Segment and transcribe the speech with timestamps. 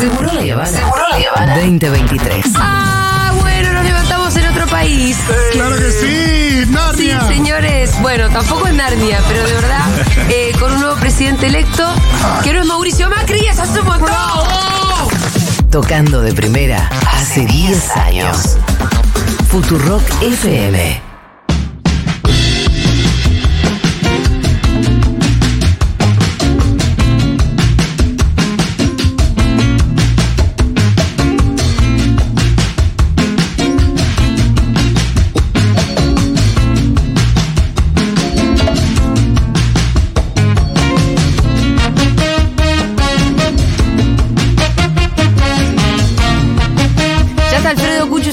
[0.00, 0.66] Seguro la Habana.
[0.78, 1.54] Seguro la Habana.
[1.56, 2.46] 2023.
[2.56, 5.16] Ah, bueno, nos levantamos en otro país.
[5.52, 7.20] Claro que sí, Sí, Narnia.
[7.28, 7.90] señores.
[8.00, 9.84] Bueno, tampoco es Narnia, pero de verdad,
[10.30, 11.86] eh, con un nuevo presidente electo,
[12.42, 14.08] que no es Mauricio Macri, eso es un montón.
[15.70, 18.56] Tocando de primera hace 10 años.
[19.50, 21.09] Futurock FM.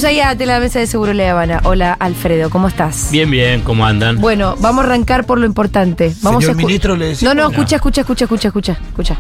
[0.08, 1.60] Ahí ante la mesa de Seguro La Habana.
[1.66, 3.10] Hola, Alfredo, ¿cómo estás?
[3.12, 4.22] Bien, bien, ¿cómo andan?
[4.22, 6.16] Bueno, vamos a arrancar por lo importante.
[6.22, 9.18] Vamos Señor a ministro, le No, no, escucha, escucha, escucha, escucha, escucha, escucha.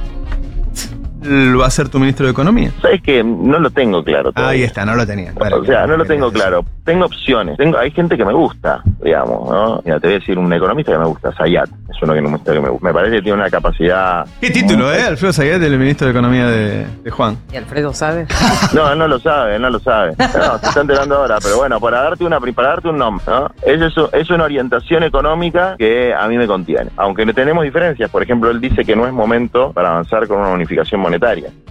[1.27, 2.72] Va a ser tu ministro de Economía.
[2.81, 4.31] Sabes que no lo tengo claro.
[4.31, 4.59] todavía.
[4.59, 5.34] Ahí está, no lo tenía.
[5.35, 6.65] o sea, no lo tengo claro.
[6.84, 7.57] Tengo opciones.
[7.57, 9.82] Tengo, hay gente que me gusta, digamos, ¿no?
[9.84, 11.70] Mira, te voy a decir un economista que me gusta, Sayat.
[11.90, 14.26] Es uno que me, que me, me parece que tiene una capacidad.
[14.40, 15.04] ¿Qué título, eh?
[15.04, 17.37] Alfredo Sayet, el ministro de Economía de, de Juan.
[17.52, 18.27] ¿Y Alfredo sabe?
[18.74, 20.13] No, no lo sabe, no lo sabe.
[20.18, 23.52] No, se está enterando ahora, pero bueno, para darte una para darte un nombre, ¿no?
[23.65, 26.90] Es, eso, es una orientación económica que a mí me contiene.
[26.98, 30.40] Aunque no tenemos diferencias, por ejemplo, él dice que no es momento para avanzar con
[30.40, 31.16] una unificación monetaria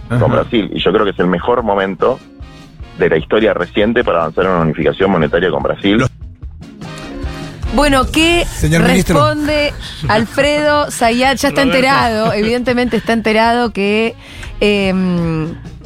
[0.09, 0.19] Ajá.
[0.19, 0.69] con Brasil.
[0.73, 2.19] Y yo creo que es el mejor momento
[2.97, 6.03] de la historia reciente para avanzar en una unificación monetaria con Brasil.
[7.75, 9.17] Bueno, ¿qué Señor ministro.
[9.19, 9.73] responde
[10.07, 11.37] Alfredo Zayat?
[11.37, 11.77] Ya está Roberto.
[11.77, 14.15] enterado, evidentemente está enterado que
[14.61, 14.93] eh,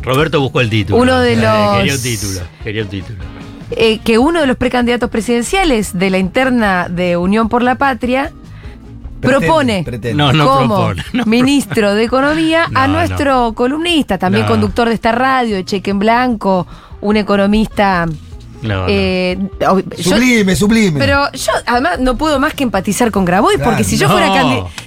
[0.01, 1.01] Roberto buscó el título.
[1.01, 3.19] Uno de Eh, los- Quería un título, quería un título.
[3.71, 8.31] eh, que uno de los precandidatos presidenciales de la interna de Unión por la Patria
[9.21, 11.03] propone No, no como propone.
[11.13, 14.51] no ministro de Economía a No, nuestro columnista, también No.
[14.51, 16.67] conductor de esta radio, de Cheque en Blanco,
[17.01, 18.07] un economista.
[18.61, 18.85] No, no.
[18.89, 20.99] eh, yo- Sublime, sublime.
[20.99, 23.71] pero yo además no puedo más que empatizar con Grabois, Claro.
[23.71, 24.13] porque si yo No.
[24.13, 24.31] fuera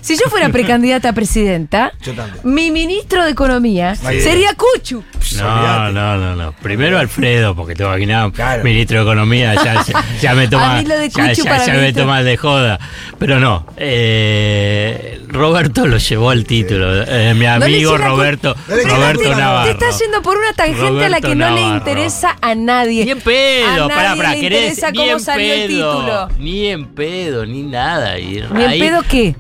[0.00, 1.92] si yo fuera precandidata a presidenta,
[2.42, 4.20] mi ministro de Economía Sí.
[4.20, 5.02] sería Cuchu.
[5.38, 6.52] No, no, no, no.
[6.62, 8.62] Primero Alfredo, porque te imaginaba, Claro.
[8.62, 11.50] ministro de Economía, ya, ya, ya me toma, A mí lo de ya, Cuchu ya-
[11.50, 12.78] para ya me toma de joda.
[13.18, 17.02] Pero no, eh, Roberto lo llevó al título.
[17.06, 19.34] Eh, mi amigo Roberto, Roberto.
[19.34, 19.64] Navarro.
[19.76, 23.04] Te estás yendo por una tangente a la que no le interesa a nadie.
[23.04, 23.20] Ni en
[23.72, 25.16] pedo, pará, pará, querés- ni en
[25.76, 26.28] pedo.
[26.38, 28.18] Ni en pedo, ni nada.
[28.18, 29.34] Y ¿Ni en pedo qué?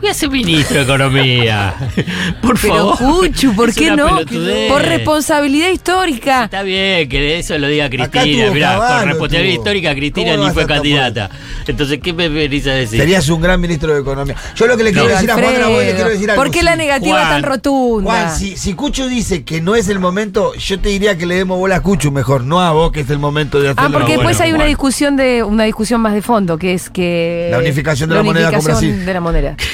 [0.00, 1.74] ¿Qué voy a ser ministro de Economía?
[2.42, 2.98] Por Pero favor.
[3.28, 4.06] Cuchu, ¿por Es qué una no?
[4.18, 4.70] pelotudez.
[4.70, 6.44] Por responsabilidad histórica.
[6.44, 8.44] Está bien que eso lo diga Acá Cristina.
[8.44, 9.62] tuvo Mirá, Caballo, con responsabilidad tuvo.
[9.64, 11.30] histórica, Cristina ¿Cómo ni vas fue a candidata.
[11.66, 13.00] Entonces, ¿qué me venís a decir?
[13.00, 14.36] Serías un gran ministro de Economía.
[14.54, 16.42] Yo lo que le quiero decir a Juan Grabois, le quiero decir algo.
[16.44, 18.10] ¿por qué la negativa Juan, tan rotunda?
[18.10, 21.34] Juan, si, si Cucho dice que no es el momento, yo te diría que le
[21.34, 23.88] demos bola a Cucho mejor, no a vos que es el momento de hacerlo.
[23.88, 24.68] Ah, porque No, después bueno, hay una Juan.
[24.68, 28.46] discusión de una discusión más de fondo, que es que La unificación de la moneda
[28.46, 29.06] con unificación Brasil.
[29.06, 29.56] de la moneda.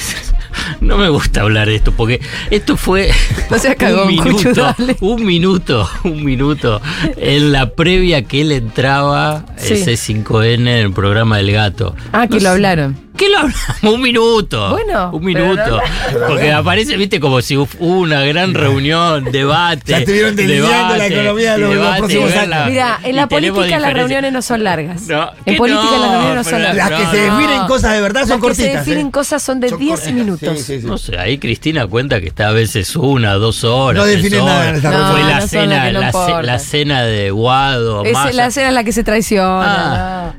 [0.81, 2.21] No me gusta hablar de esto, porque
[2.51, 3.11] esto fue
[3.51, 6.81] No seas cagón, un minuto, un minuto, un minuto
[7.17, 9.75] en la previa que él entraba Sí.
[9.75, 11.95] ese 5N en el programa del gato.
[12.13, 12.99] Ah, que No lo sé, hablaron.
[13.17, 13.83] ¿Qué lo hablamos?
[13.83, 14.71] Un minuto.
[14.71, 15.57] Bueno, un minuto.
[15.77, 15.81] no
[16.27, 19.83] Porque aparece, viste, como si hubo una gran reunión, debate.
[19.87, 22.49] Ya estuvieron delineando la economía de los- y los debate, próximos años.
[22.49, 25.03] la- Mira, en la política las reuniones no son largas.
[25.03, 26.91] No, en política no, las reuniones no son largas.
[26.91, 27.37] Las que No, se no.
[27.39, 28.87] definen cosas de verdad son Las que se cortitas.
[28.87, 29.11] definen ¿eh?
[29.13, 30.15] cosas son de Son 10 cortitas.
[30.15, 30.59] minutos.
[30.59, 30.87] Sí, sí, sí.
[30.87, 33.99] No sé, ahí Cristina cuenta que está a veces una, dos horas.
[34.03, 36.47] No tres define nada en esta No, Fue la cena, las la, ce- importan.
[36.47, 40.27] la cena de Guado, Es la cena en la que se traiciona.
[40.29, 40.35] Ah.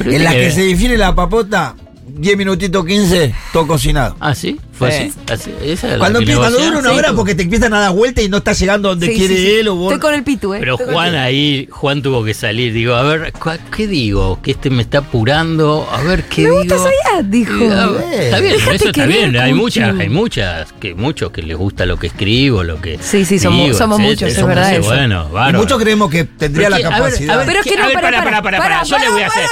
[0.00, 1.74] En la que se define la papota,
[2.16, 4.16] 10 minutitos 15, todo cocinado.
[4.20, 5.12] Ah, sí, fue Sí.
[5.32, 5.50] así.
[5.50, 5.54] así.
[5.70, 6.74] Esa Cuando, que empie- cuando negociaron.
[6.74, 6.96] dura una Sí.
[6.98, 9.46] hora porque te empiezan a dar vuelta y no estás llegando donde Sí, quiere sí,
[9.46, 9.52] sí.
[9.60, 9.92] él o vos.
[9.92, 10.58] Estoy con el pitu, ¿eh?
[10.60, 12.72] Pero Estoy Juan ahí, Juan tuvo que salir.
[12.72, 14.40] Digo, a ver, ¿cu- ¿qué digo?
[14.42, 15.88] Que este me está apurando.
[15.90, 16.58] A ver, ¿qué Me digo?
[16.60, 17.54] gusta Zayat, dijo.
[17.72, 19.36] A ver, Está bien, Déjate eso está querer, bien.
[19.42, 22.98] Hay muchas, hay muchas, que muchos que les gusta lo que escribo, lo que.
[23.00, 24.10] Sí, sí, somos- digo, somos etcétera.
[24.14, 24.88] muchos, es Somos- verdad eso.
[24.88, 25.58] Bueno, bárbaro.
[25.58, 27.34] muchos creemos que tendría Pero la a ver, capacidad.
[27.34, 29.26] a ver, Pero es que ¿qué- no, a pará, pará, pará, Yo le voy a
[29.28, 29.42] hacer.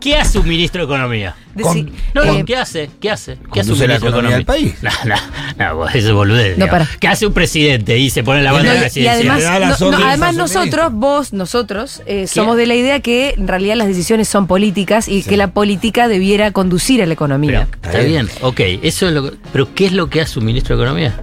[0.00, 1.34] ¿Qué hace un ministro de Economía?
[2.14, 2.90] No, eh, ¿qué hace?
[3.00, 3.38] ¿Qué hace?
[3.52, 4.74] ¿Qué hace un ministro de economía país.
[4.82, 5.16] No, no,
[5.84, 6.58] no, eso es boludez.
[6.58, 6.88] No, para.
[7.00, 7.98] ¿Qué hace un presidente?
[7.98, 9.16] Y se pone la banda No, y- y presidencial.
[9.18, 13.00] además, Le da las no- no, además nosotros, vos, nosotros, eh, somos de la idea
[13.00, 17.12] que en realidad las decisiones son políticas y que la política debiera conducir a la
[17.14, 17.68] economía.
[17.82, 20.44] Pero, está bien, ok, eso es lo que- pero ¿qué es lo que hace un
[20.46, 21.20] ministro de Economía?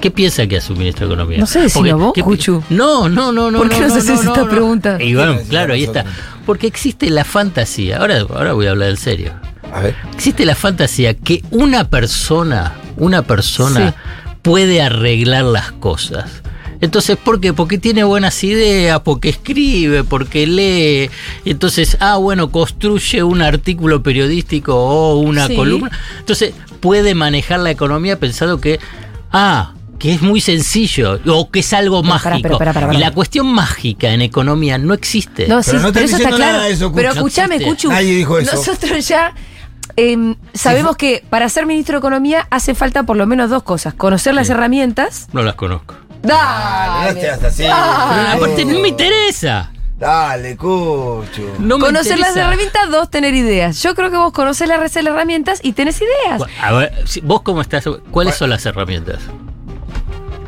[0.00, 1.38] ¿Qué piensa que hace un ministro de Economía?
[1.38, 2.64] No sé, decilo Porque- vos, ¿qué pi- Cuchu.
[2.70, 3.58] No, no, no, no.
[3.58, 4.48] ¿Por qué no, nos haces esta no.
[4.48, 4.98] pregunta?
[5.00, 6.04] Y bueno, claro, ahí está.
[6.44, 9.32] Porque existe la fantasía, ahora, ahora voy a hablar en serio.
[9.72, 9.94] A ver.
[10.14, 14.34] Existe la fantasía que una persona, una persona Sí.
[14.42, 16.42] puede arreglar las cosas.
[16.80, 17.52] Entonces, ¿por qué?
[17.52, 21.10] Porque tiene buenas ideas, porque escribe, porque lee.
[21.44, 25.54] Entonces, ah, bueno, construye un artículo periodístico o una Sí.
[25.54, 25.90] columna.
[26.18, 28.80] Entonces, puede manejar la economía pensando que,
[29.30, 32.58] ah, que es muy sencillo o que es algo No, mágico.
[32.92, 35.46] Y la cuestión mágica en economía no existe.
[35.46, 36.52] No, sí, Pero no pero eso está claro.
[36.54, 37.60] nada de eso, pero No escúchame.
[37.62, 37.90] Cuchu.
[37.90, 38.56] Nadie dijo eso.
[38.56, 39.32] Nosotros ya
[39.96, 43.94] em, sabemos que para ser ministro de Economía hace falta por lo menos dos cosas.
[43.94, 45.28] Conocer las herramientas.
[45.32, 45.94] No las conozco.
[46.22, 47.62] Dale, no seas así.
[47.62, 49.72] Pero aparte no me interesa.
[49.98, 51.48] Dale, Cuchu.
[51.60, 53.80] No me Conocer las herramientas, dos, tener ideas.
[53.82, 56.42] Yo creo que vos conocés las las herramientas y tenés ideas.
[56.60, 56.92] A ver,
[57.22, 59.20] vos cómo estás, ¿cuáles son las herramientas?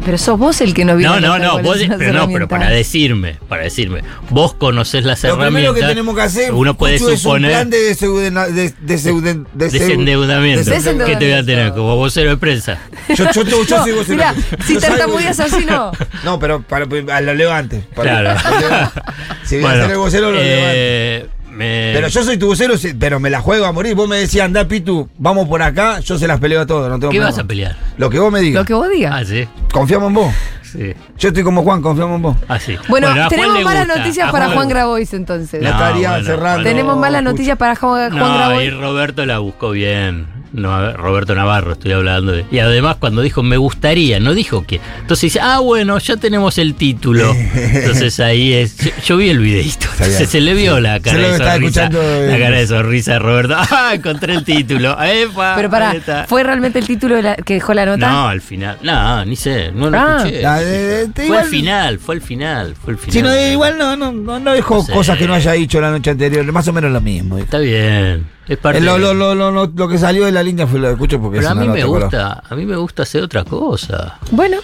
[0.04, 2.68] Pero sos vos el que no viene No, no, no, vos, pero no, pero para
[2.68, 5.52] decirme, para decirme, vos conocés las Lo herramientas.
[5.54, 8.76] primero que tenemos que hacer, uno puede Cuchu, es un suponer plan de desendeudamiento.
[8.80, 10.70] Desendeudamiento.
[11.06, 11.72] ¿Qué te voy a tener?
[11.72, 12.78] Como vocero de prensa.
[13.16, 14.16] Yo, yo, yo, yo soy vocero.
[14.16, 14.34] Mirá,
[14.66, 15.92] si tartamudeas así, no.
[16.24, 17.84] No, pero para, para- lo leo antes.
[17.94, 18.40] para- Claro.
[18.50, 18.92] lo leo-
[19.44, 21.24] Si voy a ser el vocero, lo antes.
[21.54, 23.94] Me- Pero yo soy tu vocero, pero me la juego a morir.
[23.94, 26.88] Vos me decías, anda, Pitu, vamos por acá, yo se las peleo a todos.
[26.88, 27.30] No tengo ¿Qué problema.
[27.30, 27.76] vas a pelear?
[27.96, 28.62] Lo que vos me digas.
[28.62, 29.14] Lo que vos digas.
[29.16, 29.48] Ah, sí.
[29.72, 30.34] Confiamos en vos.
[30.62, 30.92] Sí.
[31.18, 32.36] Yo estoy como Juan, confiamos en vos.
[32.48, 32.76] Ah, sí.
[32.88, 35.62] Bueno, tenemos malas noticias para Juan Grabois entonces.
[35.62, 36.50] La No, estaría bueno, cerrando.
[36.58, 36.64] bueno.
[36.64, 38.66] Tenemos malas noticias para Juan, Juan No, Grabois.
[38.66, 40.26] y Roberto la buscó bien.
[40.54, 42.46] No, Roberto Navarro, estoy hablando de.
[42.52, 44.80] Y además, cuando dijo me gustaría, no dijo que.
[45.00, 47.34] Entonces dice, ah, bueno, ya tenemos el título.
[47.54, 48.76] Entonces ahí es.
[48.78, 49.86] Yo, yo vi el videito.
[49.92, 51.90] Entonces se le vio la Se cara lo de sonrisa.
[51.90, 53.54] La cara de sonrisa a Roberto.
[53.58, 53.90] ¡Ah!
[53.94, 54.96] Encontré el título.
[55.02, 55.54] ¡Epa!
[55.56, 56.24] Pero está.
[56.28, 58.08] ¿fue realmente el título de la- que dejó la nota?
[58.08, 58.78] No, al final.
[58.82, 59.72] No, ni sé.
[59.72, 60.16] No lo Ah.
[60.18, 60.40] escuché.
[60.42, 62.76] La de- te- fue al final, fue al final.
[62.80, 63.12] Fue al final.
[63.12, 64.92] Si no, igual no, no, no, no dijo No sé.
[64.92, 67.38] cosas que no haya dicho la noche anterior, más o menos lo mismo.
[67.38, 68.32] Está bien.
[68.48, 70.88] Es parte Lo, lo, lo, lo, lo- lo que salió de la línea fue lo
[70.88, 74.18] que escucho porque Pero a mí me gusta, a mí me gusta hacer otra cosa.
[74.30, 74.58] Bueno,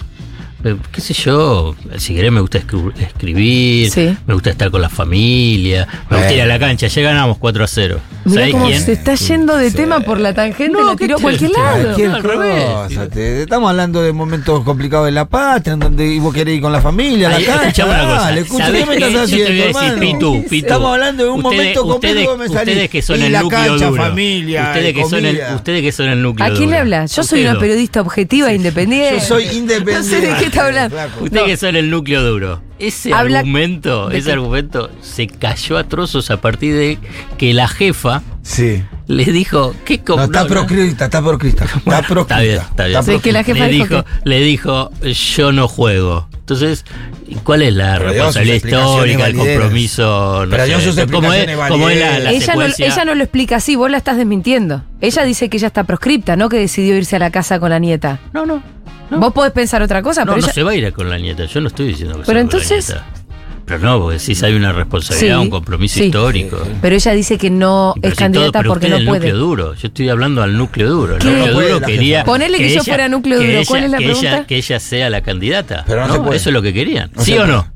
[0.91, 4.15] qué sé yo, si querés me gusta escri- escribir, Sí.
[4.27, 6.35] me gusta estar con la familia, me gusta Eh.
[6.35, 7.99] ir a la cancha, ya ganamos 4 a 0.
[8.23, 8.81] mira ¿Sabés cómo quién?
[8.81, 9.75] se está yendo de Sí.
[9.77, 11.83] tema por la tangente, No, la ¿qué tiró a cualquier lado.
[11.83, 13.09] Cualquier No, al revés.
[13.11, 16.71] te- estamos hablando de momentos complicados de la patria, en donde vos querés ir con
[16.71, 17.85] la familia, a la Ahí, cancha.
[17.85, 18.15] una cosa.
[18.21, 19.99] Dale, escucha, ¿sabés ¿qué estás haciendo?
[19.99, 20.55] Pitu, Pitu.
[20.67, 22.71] Estamos hablando de un Ustedes- momento complejo ustedes, que me salí.
[22.71, 24.03] ustedes que son Y el la núcleo cancha, duro.
[24.03, 26.79] familia, ustedes que, son el, ustedes que son el núcleo ¿A quién le duro.
[26.79, 27.05] habla?
[27.07, 29.19] Yo soy una periodista objetiva e independiente.
[29.19, 30.50] Yo soy independiente.
[30.51, 30.97] Está hablando.
[31.31, 31.45] No.
[31.45, 32.61] que son el núcleo duro.
[32.79, 34.31] Ese Habla- argumento, ¿de ese qué?
[34.33, 36.97] argumento se cayó a trozos a partir de
[37.37, 38.83] que la jefa Sí.
[39.07, 41.65] le dijo, ¿qué No, está proscrita, está proscrita.
[41.65, 42.21] Está proscrita.
[42.21, 43.03] Está bien, está bien.
[43.03, 46.27] Sí, que la jefa le dijo le dijo, yo no juego.
[46.39, 46.83] Entonces,
[47.43, 50.45] ¿cuál es la responsabilidad histórica, el compromiso?
[50.47, 53.57] No Pero sé, ¿Cómo es, cómo es la, la ella, no, ella no lo explica
[53.57, 54.83] así, vos la estás desmintiendo.
[54.99, 57.79] Ella dice que ella está proscripta, no que decidió irse a la casa con la
[57.79, 58.19] nieta.
[58.33, 58.61] No, no.
[59.11, 60.53] No, Vos podés pensar otra cosa, no, pero no ella...
[60.53, 61.45] se va a ir con la nieta.
[61.45, 63.05] Yo no estoy diciendo que se Pero va con la entonces- nieta.
[63.63, 66.05] Pero no, porque si hay una responsabilidad, Sí, un compromiso sí.
[66.05, 66.57] histórico.
[66.81, 69.01] Pero ella dice que no pero es si todo- candidata pero porque usted no es
[69.01, 69.19] el puede.
[69.31, 69.73] núcleo duro.
[69.75, 71.13] Yo estoy hablando al núcleo duro.
[71.13, 72.23] Núcleo duro quería.
[72.25, 73.57] Ponele que yo fuera núcleo que duro.
[73.59, 74.29] ella- ¿Cuál es la que pregunta?
[74.29, 75.83] Ella, que ella sea la candidata.
[75.87, 76.35] Pero no se puede.
[76.37, 77.11] Eso es lo que querían.
[77.19, 77.71] ¿Sí o no?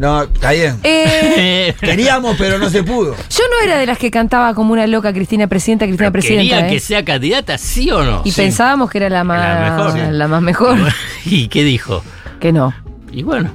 [0.00, 0.80] No, está bien.
[0.82, 3.14] Eh, Queríamos, pero no se pudo.
[3.14, 6.42] yo no era de las que cantaba como una loca Cristina Presidenta, Cristina Presidenta.
[6.42, 6.70] ¿Querían ¿eh?
[6.72, 8.22] que sea candidata, sí o no?
[8.24, 8.40] Y Sí.
[8.40, 9.98] pensábamos que era la más, La mejor, sí.
[10.12, 10.78] la más mejor.
[11.26, 12.02] ¿Y qué dijo?
[12.40, 12.72] que no.
[13.12, 13.50] Y bueno,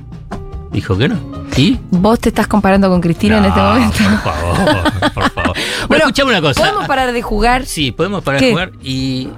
[0.71, 1.19] dijo que no.
[1.57, 1.80] ¿Y?
[1.89, 3.98] Vos te estás comparando con Cristina en este momento.
[3.98, 5.58] Por favor, por favor.
[5.88, 6.62] Bueno, escuchame una cosa.
[6.62, 7.65] ¿Podemos parar de jugar?
[7.65, 8.46] Sí, podemos parar ¿Qué?
[8.48, 9.29] de jugar y.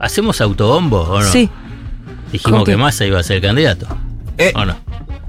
[0.00, 1.26] ¿Hacemos autobombo o no?
[1.30, 1.48] Sí.
[2.32, 2.76] Dijimos ¿Con que?
[2.76, 3.86] Massa iba a ser candidato.
[4.38, 4.74] Eh, ¿O no?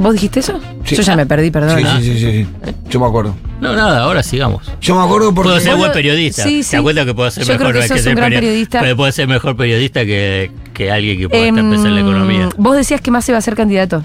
[0.02, 0.60] ¿Vos dijiste eso?
[0.84, 0.96] Sí.
[0.96, 1.78] Yo ya me perdí, perdón.
[1.80, 2.74] sí, sí, sí, sí, sí.
[2.90, 3.36] Yo me acuerdo.
[3.60, 4.70] No, nada, ahora sigamos.
[4.82, 5.50] Yo me acuerdo porque.
[5.50, 6.44] Puedo ser buen periodista.
[6.44, 6.72] sí, sí.
[6.72, 8.40] ¿Te acuerdas que puedo ser Yo creo mejor que hay sos ser un gran perio-
[8.40, 8.80] periodista.
[8.82, 12.50] Pero puedo ser mejor periodista que, que alguien que pueda estar Em, empezando la economía.
[12.58, 14.04] Vos decías que más iba a ser candidato.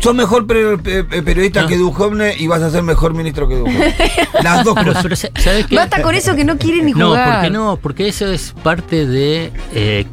[0.00, 1.68] Sos mejor pe- pe- pe- periodista No.
[1.68, 3.94] que Duhovne y vas a ser mejor ministro que Duhovne.
[4.42, 5.02] Las dos Pero, cosas.
[5.02, 5.76] pero, ¿sabes qué?
[5.76, 7.34] Basta con eso que no quiere ni No, jugar.
[7.34, 9.52] porque no, porque eso es parte de.
[9.74, 10.06] eh,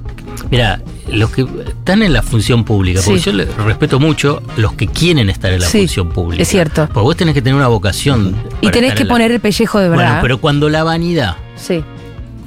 [0.51, 3.25] mira, los que están en la función pública, porque Sí.
[3.25, 6.41] yo le respeto mucho los que quieren estar en la Sí, función pública.
[6.43, 6.85] es cierto.
[6.87, 8.35] Porque vos tenés que tener una vocación.
[8.61, 10.05] Y tenés que la- poner el pellejo de verdad.
[10.05, 11.83] Bueno, pero cuando la vanidad, Sí.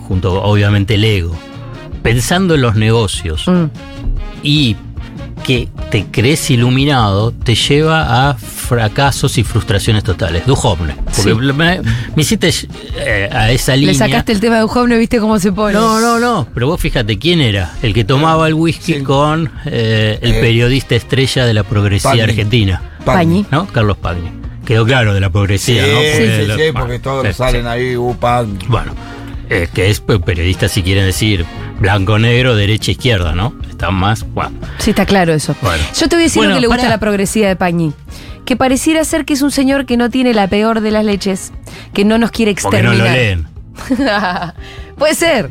[0.07, 1.37] junto obviamente el ego,
[2.03, 3.65] pensando en los negocios Mm.
[4.43, 4.77] y
[5.41, 10.47] que te crees iluminado, te lleva a fracasos y frustraciones totales.
[10.47, 10.95] Duhovne.
[11.05, 11.35] Porque Sí.
[11.35, 11.81] me,
[12.15, 12.53] me hiciste
[12.97, 13.93] eh, a esa línea.
[13.93, 15.75] Le sacaste el tema de Ujov, no viste cómo se pone.
[15.75, 16.47] No, no, no.
[16.55, 17.73] Pero vos fíjate quién era.
[17.83, 19.03] El que tomaba el whisky Sí.
[19.03, 22.23] con eh, el Eh, periodista estrella de la progresía Pagni.
[22.23, 23.45] argentina, Pañi.
[23.51, 23.67] ¿no?
[23.67, 24.31] Carlos Pagni.
[24.65, 26.01] Quedó claro de la Sí, progresía, ¿no?
[26.01, 28.45] sí, sí, lo- porque todos sí, salen ahí, upa.
[28.69, 28.95] Bueno,
[29.49, 31.45] eh, que es pe- periodista, si quieren decir,
[31.81, 33.55] blanco, negro, derecha, izquierda, ¿no?
[33.69, 34.25] Están más.
[34.33, 34.53] Bueno.
[34.79, 35.57] Sí, está claro eso.
[35.63, 35.83] Bueno.
[35.99, 36.89] Yo te voy a decir Bueno, lo que le gusta pará.
[36.89, 37.93] a la progresiva de Pañi.
[38.45, 41.53] Que pareciera ser que es un señor que no tiene la peor de las leches,
[41.95, 43.17] que no nos quiere Porque no exterminar.
[43.17, 43.47] lo leen.
[44.99, 45.51] puede ser.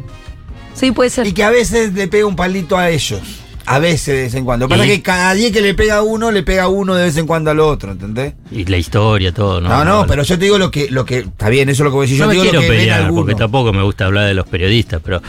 [0.73, 1.27] Sí, puede ser.
[1.27, 3.21] Y que a veces le pega un palito a ellos.
[3.65, 4.67] A veces, de vez en cuando.
[4.67, 7.03] Pasa Y- que cada día que le pega a uno, le pega a uno de
[7.05, 8.33] vez en cuando al otro, ¿entendés?
[8.51, 9.69] Y la historia, todo, ¿no?
[9.69, 11.19] No, no, pero yo te digo lo que, lo que.
[11.19, 12.17] Está bien, eso es lo que voy a decir.
[12.17, 14.33] Yo no te me digo quiero lo que pelear, porque tampoco me gusta hablar de
[14.33, 15.21] los periodistas, pero.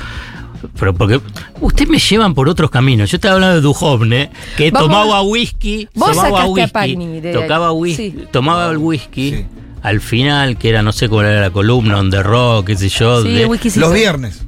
[0.79, 1.21] Pero porque
[1.61, 3.11] ustedes me llevan por otros caminos.
[3.11, 7.21] Yo estaba hablando de Duhovne, que Vamos- tomaba whisky, Vos tomaba sacaste a whisky, Pagni
[7.21, 8.25] de- tocaba whisky, sí.
[8.31, 9.31] tomaba el whisky.
[9.31, 9.47] Sí.
[9.83, 12.89] Al final, que era, no sé cuál era la columna, on the rock, qué sé
[12.91, 13.49] yo, Sí, de-.
[13.77, 14.43] Los viernes.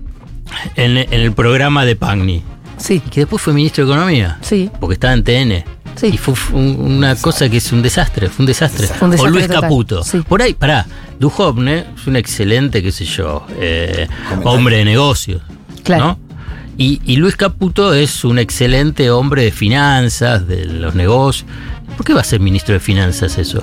[0.77, 2.43] en, en el programa de Pagni.
[2.77, 4.39] Sí, Que después fue ministro de Economía.
[4.43, 4.69] Sí.
[4.81, 5.65] Porque estaba en TN.
[5.95, 6.09] Sí.
[6.13, 8.87] Y fue un- una cosa que es un desastre, fue un desastre.
[8.89, 10.03] Fue un desastre o Luis total, Caputo.
[10.03, 10.19] sí.
[10.27, 10.87] Por ahí, pará,
[11.21, 14.09] Duhovne es un excelente, qué sé yo, eh,
[14.45, 15.43] hombre de negocios.
[15.83, 16.05] Claro.
[16.05, 16.19] ¿no?
[16.79, 21.47] Y, y Luis Caputo es un excelente hombre de finanzas, de los negocios.
[21.97, 23.63] ¿Por qué va a ser ministro de finanzas eso?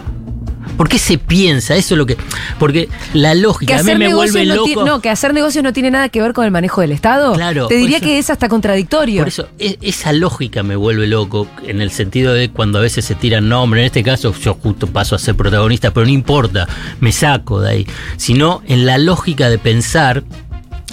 [0.78, 1.76] ¿Por qué se piensa?
[1.76, 2.16] Eso es lo que.
[2.58, 4.86] Porque la que lógica a mí me vuelve no, loco.
[4.86, 7.34] no, que hacer negocios no tiene nada que ver con el manejo del Estado.
[7.34, 9.20] Claro, Te diría eso- que es hasta contradictorio.
[9.22, 13.04] Por eso, e- esa lógica me vuelve loco en el sentido de cuando a veces
[13.04, 13.82] se tiran nombres.
[13.82, 16.66] En este caso, yo justo paso a ser protagonista, pero no importa,
[17.02, 17.88] me saco de ahí.
[18.16, 20.24] Sino en la lógica de pensar,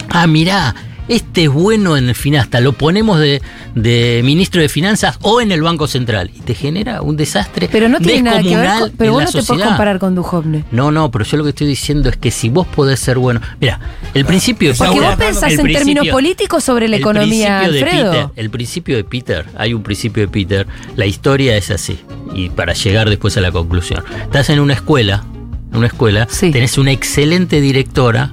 [0.09, 0.75] ah, mirá,
[1.09, 3.41] este es bueno en el Finasta, lo ponemos de,
[3.75, 6.31] de ministro de Finanzas o en el Banco Central.
[6.35, 7.69] Y te genera un desastre.
[7.71, 9.69] pero no tiene nada que ver con, Pero vos no te puedes sociedad.
[9.69, 10.65] comparar con Duhovne.
[10.73, 13.41] No, no, pero yo lo que estoy diciendo es que si vos podés ser bueno.
[13.61, 13.79] Mira,
[14.15, 17.91] el principio de Porque vos pensás en términos políticos sobre la el economía, principio de
[17.91, 18.13] Alfredo.
[18.13, 21.99] Peter, el principio de Peter, hay un principio de Peter, la historia es así,
[22.35, 24.03] y para llegar después a la conclusión.
[24.23, 25.25] Estás en una escuela,
[25.71, 26.51] en una escuela, Sí.
[26.51, 28.33] tenés una excelente directora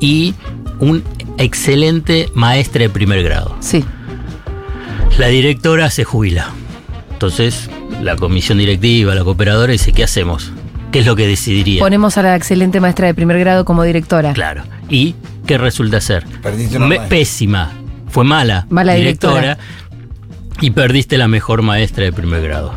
[0.00, 0.34] y
[0.78, 1.02] un
[1.38, 3.56] excelente maestra de primer grado.
[3.60, 3.84] Sí.
[5.18, 6.50] La directora se jubila.
[7.12, 7.70] Entonces,
[8.02, 10.52] la comisión directiva, la cooperadora dice, ¿qué hacemos?
[10.92, 11.80] ¿Qué es lo que decidiría?
[11.80, 14.32] Ponemos a la excelente maestra de primer grado como directora.
[14.32, 14.64] Claro.
[14.88, 15.14] ¿Y
[15.46, 16.24] qué resulta ser?
[16.42, 17.72] Perdiste una pésima.
[18.08, 18.66] Fue mala.
[18.70, 19.58] Mala directora.
[20.60, 22.74] Y perdiste la mejor maestra de primer grado.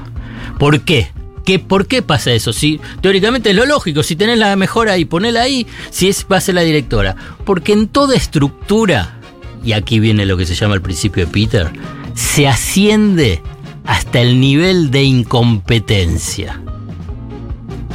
[0.57, 1.11] ¿Por qué?
[1.45, 2.53] ¿Qué, ¿Por qué pasa eso?
[2.53, 6.37] Si, teóricamente es lo lógico, si tenés la mejor ahí, ponela ahí, si es, va
[6.37, 7.15] a ser la directora.
[7.45, 9.19] Porque en toda estructura,
[9.63, 11.71] y aquí viene lo que se llama el principio de Peter,
[12.13, 13.41] se asciende
[13.85, 16.61] hasta el nivel de incompetencia.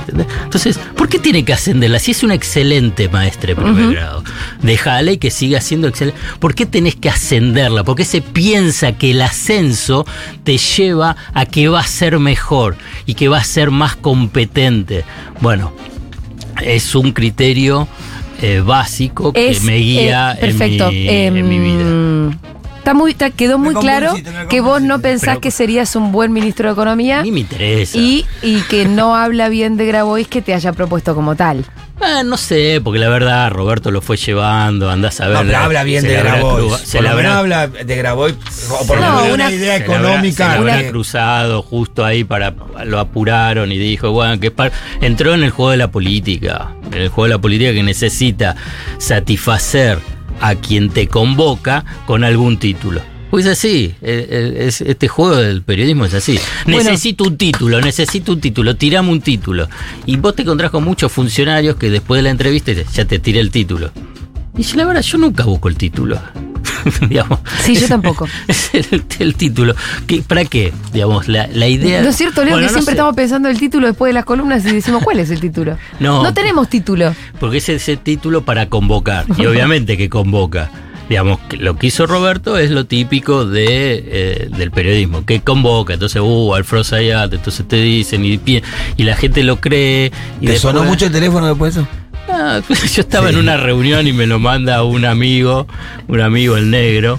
[0.09, 0.27] ¿Entendés?
[0.45, 1.99] Entonces, ¿por qué tiene que ascenderla?
[1.99, 4.23] Si es una excelente maestra de primer grado,
[4.63, 6.19] déjala y que siga siendo excelente.
[6.39, 7.85] ¿Por qué tenés que ascenderla?
[7.85, 10.07] Porque se piensa que el ascenso
[10.45, 15.05] te lleva a que va a ser mejor y que va a ser más competente.
[15.41, 15.73] Bueno,
[16.63, 17.89] es un criterio
[18.43, 20.89] eh, básico que Es, me guía eh, perfecto.
[20.93, 22.39] en, mi, en mi vida.
[22.85, 24.13] Está muy, está- quedó muy claro
[24.51, 27.97] que vos no pensás Pero- que serías un buen ministro de Economía Ni me interesa.
[27.97, 31.65] y, y que no habla bien de Grabois que te haya propuesto como tal.
[32.01, 35.37] Ah, no sé, porque la verdad Roberto lo fue llevando, andás a ver.
[35.39, 36.81] No, pero habla bien se de Grabois.
[36.81, 38.35] Se menos habrá habla de Grabois,
[38.71, 40.45] o por lo No, menos una- una idea económica.
[40.45, 42.53] se le habrá que- cruzado justo ahí para
[42.85, 46.73] lo apuraron y dijo, bueno, que es par- entró en el juego de la política,
[46.93, 48.57] en el juego de la política que necesita
[48.99, 49.99] satisfacer
[50.47, 53.01] a quien te convoca con algún título.
[53.31, 56.39] Pues así, es- este juego del periodismo es así.
[56.67, 56.79] Bueno.
[56.91, 59.69] Necesito un título, necesito un título, tirame un título.
[60.07, 63.41] Y vos te encontrás con muchos funcionarios que después de la entrevista ya te tiré
[63.41, 63.91] el título.
[64.57, 66.19] Y yo, la verdad, yo nunca busco el título.
[67.09, 68.27] Digamos, Sí, yo tampoco.
[68.49, 69.75] es el, el título.
[70.07, 70.73] ¿Qué- ¿Para qué?
[70.93, 72.03] Digamos, la, la idea.
[72.03, 74.15] ¿No es cierto, Leo, Bueno, que no siempre sé, estamos pensando el título después de
[74.15, 75.79] las columnas y decimos cuál es el título?
[76.01, 76.33] No.
[76.35, 77.15] tenemos título.
[77.41, 79.25] Porque es ese título para convocar.
[79.39, 80.71] Y obviamente que convoca.
[81.09, 85.93] Digamos, lo que hizo Roberto es lo típico de, eh, del periodismo, que convoca.
[85.95, 88.41] Entonces, uh, Alfredo Zayat, entonces te dicen y,
[88.97, 90.13] y la gente lo cree.
[90.41, 91.89] Y ¿Te sonó mucho el teléfono después de eso?
[92.29, 95.67] Ah, yo estaba en una reunión y me lo manda un amigo,
[96.09, 97.19] un amigo el negro,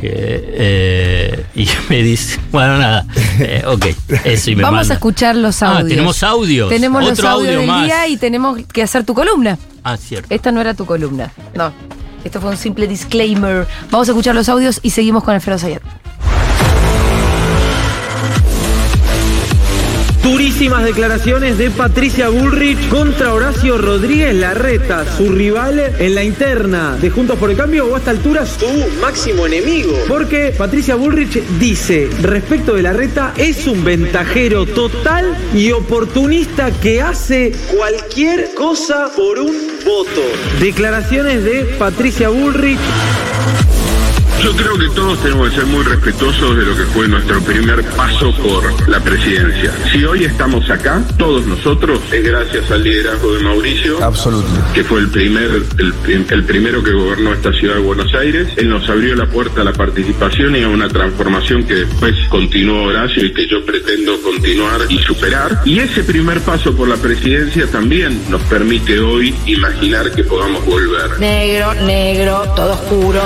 [0.00, 3.06] que eh, y me dice, bueno nada,
[3.40, 3.86] eh, ok,
[4.24, 4.94] eso y me Vamos manda.
[4.94, 5.88] a escuchar los Ah, audios.
[5.88, 6.68] tenemos audios.
[6.68, 7.84] Tenemos los Otro audios audio del más.
[7.86, 9.58] día y tenemos que hacer tu columna.
[9.82, 10.26] Ah, cierto.
[10.34, 11.32] Esta no era tu columna.
[11.54, 11.72] No.
[12.24, 13.66] Esto fue un simple disclaimer.
[13.90, 15.82] Vamos a escuchar los audios y seguimos con Alfredo Sayat.
[20.56, 27.10] Durísimas declaraciones de Patricia Bullrich contra Horacio Rodríguez Larreta, su rival en la interna de
[27.10, 28.66] Juntos por el Cambio o a esta altura su
[29.02, 29.92] máximo enemigo.
[30.08, 37.52] Porque Patricia Bullrich dice respecto de Larreta es un ventajero total y oportunista que hace
[37.76, 40.22] cualquier cosa por un voto.
[40.58, 42.78] Declaraciones de Patricia Bullrich.
[44.42, 47.82] Yo creo que todos tenemos que ser muy respetuosos de lo que fue nuestro primer
[47.96, 49.72] paso por la presidencia.
[49.90, 53.98] Si hoy estamos acá, todos nosotros, es gracias al liderazgo de Mauricio,
[54.74, 58.48] que fue el primer, el, el primero que gobernó esta ciudad de Buenos Aires.
[58.56, 62.84] Él nos abrió la puerta a la participación y a una transformación que después continuó
[62.84, 65.62] Horacio y que yo pretendo continuar y superar.
[65.64, 71.18] Y ese primer paso por la presidencia también nos permite hoy imaginar que podamos volver.
[71.18, 73.22] Negro, negro, todo oscuro.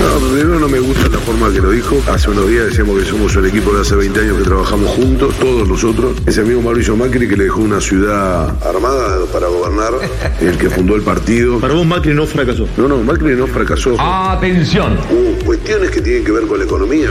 [0.00, 2.00] No, primero no me gusta la forma que lo dijo.
[2.08, 5.34] Hace unos días decíamos que somos un equipo de hace 20 años que trabajamos juntos,
[5.40, 6.16] todos nosotros.
[6.24, 9.94] Ese amigo Mauricio Macri que le dejó una ciudad armada para gobernar,
[10.40, 11.58] el que fundó el partido.
[11.58, 12.68] Para vos Macri no fracasó.
[12.76, 13.96] No, no, Macri no fracasó.
[13.98, 14.98] Atención.
[15.10, 17.10] Hubo cuestiones que tienen que ver con la economía.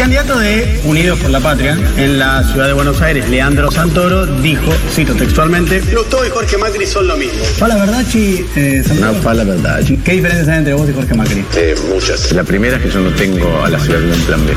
[0.00, 4.72] Candidato de Unidos por la Patria en la ciudad de Buenos Aires, Leandro Santoro, dijo,
[4.94, 7.44] cito textualmente, Lustó y Jorge Macri son lo mismo.
[7.58, 8.82] Fala verdad, chi, eh?
[8.98, 9.84] No, fala verdad.
[9.84, 11.44] ¿Qué diferencias hay entre vos y Jorge Macri?
[11.54, 12.32] Eh, muchas.
[12.32, 14.54] La primera es que yo no tengo a la ciudad un plan B.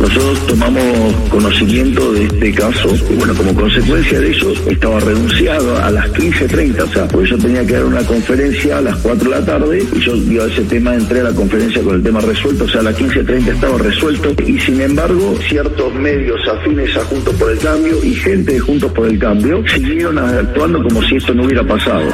[0.00, 5.90] Nosotros tomamos conocimiento de este caso y bueno, como consecuencia de eso estaba renunciado a
[5.90, 9.38] las 15.30, o sea, porque yo tenía que dar una conferencia a las 4 de
[9.38, 12.64] la tarde y yo dio ese tema, entré a la conferencia con el tema resuelto,
[12.64, 17.34] o sea, a las 15.30 estaba resuelto y sin embargo ciertos medios afines a Juntos
[17.34, 21.34] por el Cambio y gente de Juntos por el Cambio siguieron actuando como si esto
[21.34, 22.10] no hubiera pasado.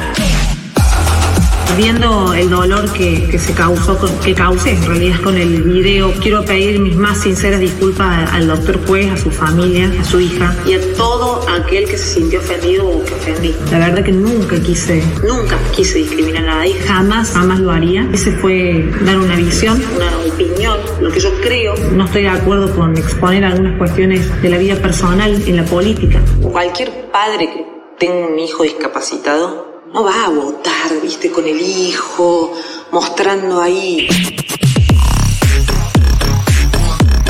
[1.77, 6.43] Viendo el dolor que, que se causó, que causé en realidad con el video, quiero
[6.43, 10.73] pedir mis más sinceras disculpas al doctor Juez, a su familia, a su hija y
[10.73, 13.55] a todo aquel que se sintió ofendido o que ofendí.
[13.71, 18.09] La verdad que nunca quise, nunca quise discriminar a nadie, jamás, jamás lo haría.
[18.11, 21.75] Ese fue dar una visión, una opinión, lo que yo creo.
[21.93, 26.23] No estoy de acuerdo con exponer algunas cuestiones de la vida personal en la política.
[26.41, 27.67] Cualquier padre que
[27.99, 32.53] tenga un hijo discapacitado no va a votar, viste, con el hijo,
[32.91, 34.09] mostrando ahí.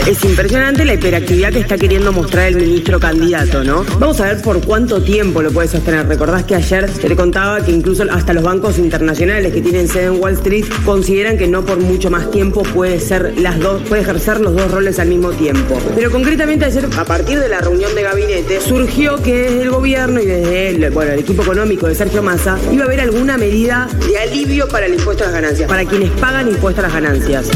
[0.07, 3.85] Es impresionante la hiperactividad que está queriendo mostrar el ministro candidato, ¿no?
[3.99, 6.07] Vamos a ver por cuánto tiempo lo puede sostener.
[6.07, 10.05] Recordás que ayer se le contaba que incluso hasta los bancos internacionales que tienen sede
[10.05, 14.03] en Wall Street consideran que no por mucho más tiempo puede ser las dos, puede
[14.03, 15.77] ejercer los dos roles al mismo tiempo.
[15.97, 20.21] Pero concretamente ayer, a partir de la reunión de gabinete, surgió que desde el gobierno
[20.21, 23.89] y desde el, bueno, el equipo económico de Sergio Massa iba a haber alguna medida
[24.07, 27.51] de alivio para el impuesto a las ganancias, para quienes pagan impuesto a las ganancias.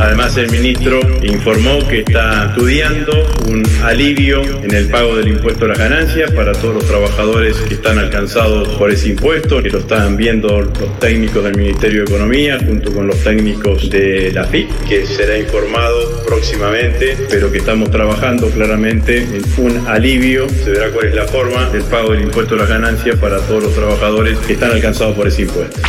[0.00, 3.12] Además, el ministro informó que está estudiando
[3.46, 7.74] un alivio en el pago del impuesto a las ganancias para todos los trabajadores que
[7.74, 12.58] están alcanzados por ese impuesto, que lo están viendo los técnicos del Ministerio de Economía
[12.64, 18.48] junto con los técnicos de la FIP, que será informado próximamente, pero que estamos trabajando
[18.50, 22.58] claramente en un alivio, se verá cuál es la forma del pago del impuesto a
[22.58, 25.80] las ganancias para todos los trabajadores que están alcanzados por ese impuesto.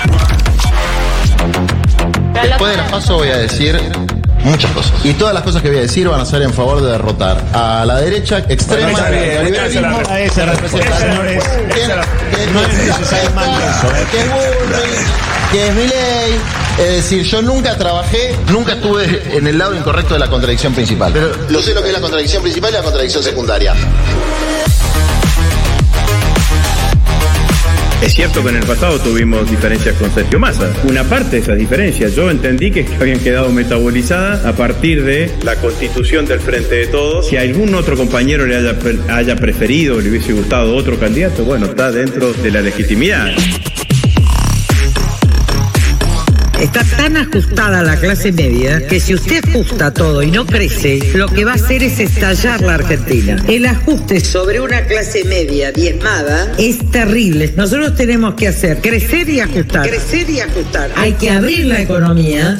[2.43, 3.79] Después de las pasos voy a decir
[4.43, 4.93] muchas cosas.
[5.03, 7.43] Y todas las cosas que voy a decir van a ser en favor de derrotar
[7.53, 9.09] a la derecha extrema, Bueno, esa-
[9.43, 14.05] liberalismo, esa- esa- que representa- esa no es- necesario ¿eh?
[14.11, 16.39] que es Bullrich, que es.
[16.79, 21.11] Es decir, yo nunca trabajé, nunca estuve en el lado incorrecto de la contradicción principal.
[21.11, 23.73] Pero lo sé lo que es la contradicción principal y la contradicción secundaria.
[28.01, 30.71] Es cierto que en el pasado tuvimos diferencias con Sergio Massa.
[30.87, 35.57] Una parte de esas diferencias yo entendí que habían quedado metabolizadas a partir de la
[35.57, 37.27] constitución del Frente de Todos.
[37.27, 38.77] Si algún otro compañero le haya,
[39.09, 43.33] haya preferido le hubiese gustado otro candidato, bueno, está dentro de la legitimidad.
[46.61, 51.27] Está tan ajustada la clase media que si usted ajusta todo y no crece, lo
[51.27, 53.41] que va a hacer es estallar la Argentina.
[53.47, 57.53] El ajuste sobre una clase media diezmada es terrible.
[57.55, 59.87] Nosotros tenemos que hacer crecer y ajustar.
[59.87, 60.91] Crecer y ajustar.
[60.97, 62.59] Hay que abrir la economía.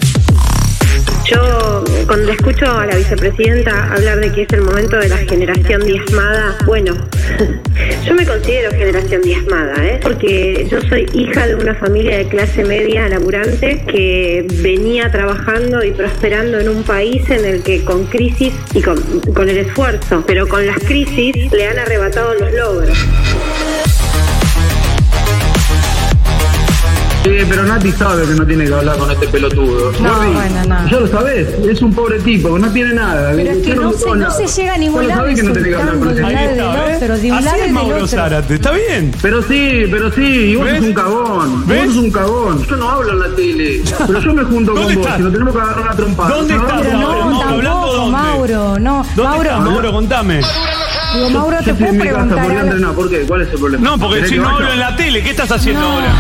[1.30, 5.86] Yo, cuando escucho a la vicepresidenta hablar de que es el momento de la generación
[5.86, 6.96] diezmada, bueno,
[8.06, 10.00] yo me considero generación diezmada, ¿eh?
[10.02, 15.92] porque yo soy hija de una familia de clase media laburante que venía trabajando y
[15.92, 18.98] prosperando en un país en el que con crisis y con,
[19.36, 22.98] con el esfuerzo, pero con las crisis le han arrebatado los logros.
[27.24, 29.92] Sí, pero Nati sabe que no tiene que hablar con este pelotudo.
[30.00, 30.90] No, Gordi, bueno, no.
[30.90, 33.34] Ya lo sabés, es un pobre tipo, que no tiene nada.
[33.36, 35.70] Pero es que no se, no se llega a ningún lado sabés que no tenés
[35.70, 36.96] que hablar con de un lado tipo.
[36.96, 38.54] otro, de un lado del otro.
[38.56, 39.12] está bien.
[39.22, 41.68] Pero sí, pero sí, y vos sos un cagón.
[41.68, 42.66] Vos sos un cagón.
[42.66, 45.56] Yo no hablo en la tele, pero yo me junto con vos y nos tenemos
[45.56, 46.36] que agarrar una trompada.
[46.48, 49.06] Pero no, tampoco, Mauro, no.
[49.16, 50.42] Mauro, contame.
[51.14, 52.94] Digo, Mauro, ¿te puedo casa, preguntar.
[52.96, 53.20] ¿Por qué?
[53.22, 53.84] ¿Cuál es el problema?
[53.90, 55.94] No, porque ¿Querés si no hablo en la tele, ¿qué estás haciendo No.
[55.94, 56.14] ahora?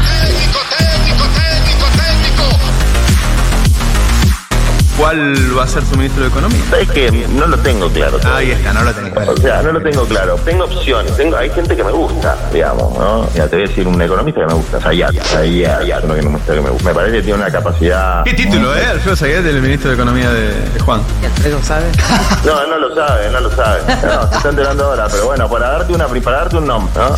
[4.99, 6.59] ¿Cuál va a ser su ministro de Economía?
[6.77, 8.19] Es que no lo tengo claro.
[8.35, 9.31] Ahí está, no lo tenés claro.
[9.31, 10.35] O sea, no lo tengo claro.
[10.43, 11.15] Tengo opciones.
[11.15, 13.25] Tengo, hay gente que me gusta, digamos, ¿no?
[13.33, 14.81] Mira, te voy a decir un economista que me gusta.
[14.81, 15.13] Sayat.
[15.13, 15.79] Sayat.
[15.79, 16.89] Sayat, uno que me gusta, que me gusta.
[16.89, 18.23] Me parece que tiene una capacidad...
[18.25, 18.85] ¿Qué título, eh?
[18.87, 21.01] Alfredo Sayet, el ministro de Economía de, de Juan.
[21.23, 21.85] Alfredo sabe.
[22.45, 23.81] No, no lo sabe, no lo sabe.
[24.05, 27.15] No, se está enterando ahora, pero bueno, para darte una, para darte un nombre, ¿no?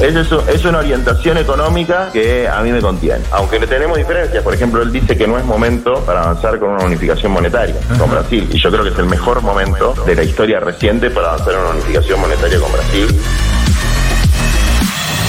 [0.00, 3.20] Eso es, es una orientación económica que a mí me contiene.
[3.32, 6.70] Aunque no tenemos diferencias, por ejemplo, él dice que no es momento para avanzar con
[6.70, 8.48] una unificación monetaria con Brasil.
[8.52, 11.60] Y yo creo que es el mejor momento de la historia reciente para avanzar en
[11.60, 13.20] una unificación monetaria con Brasil.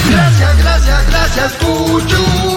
[0.09, 2.50] Gracias, gracias, gracias, Cuchu.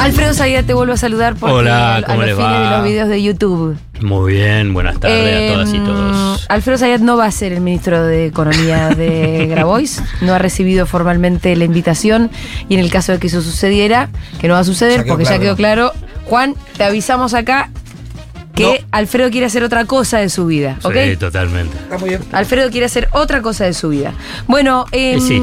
[0.00, 2.62] Alfredo Zayat te vuelvo a saludar porque Hola, a, a ¿cómo los le fines va?
[2.70, 3.78] de los videos de YouTube.
[4.00, 6.46] Muy bien, buenas tardes a todas y Em, todos.
[6.48, 10.86] Alfredo Zayat no va a ser el ministro de Economía de Grabois, no ha recibido
[10.86, 12.30] formalmente la invitación
[12.68, 14.08] y en el caso de que eso sucediera,
[14.40, 15.92] que no va a suceder Ya porque ya quedó claro,
[16.24, 17.70] Juan, te avisamos acá
[18.54, 20.94] que Alfredo quiere hacer otra cosa de su vida, ¿ok?
[21.10, 21.76] Sí, totalmente.
[21.78, 22.20] Está muy bien.
[22.32, 24.12] Alfredo quiere hacer otra cosa de su vida.
[24.48, 25.42] Bueno, em, Y sí.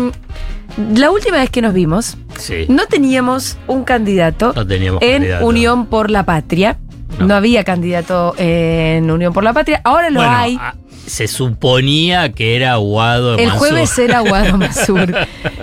[0.93, 2.65] La última vez que nos vimos, Sí.
[2.69, 5.45] no teníamos un candidato No teníamos en candidato.
[5.45, 6.77] Unión por la Patria.
[7.19, 7.33] No.
[7.35, 9.81] había candidato en Unión por la Patria.
[9.83, 10.57] Ahora lo Bueno, hay.
[10.61, 10.75] ah,
[11.07, 13.57] se suponía que era Aguado El Mansur.
[13.69, 15.15] jueves era Guado Masur.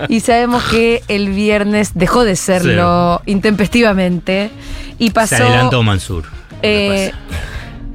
[0.09, 4.49] y sabemos que el viernes dejó de serlo intempestivamente.
[4.97, 5.37] Y pasó.
[5.37, 6.25] Se adelantó Mansur.
[6.61, 7.11] eh,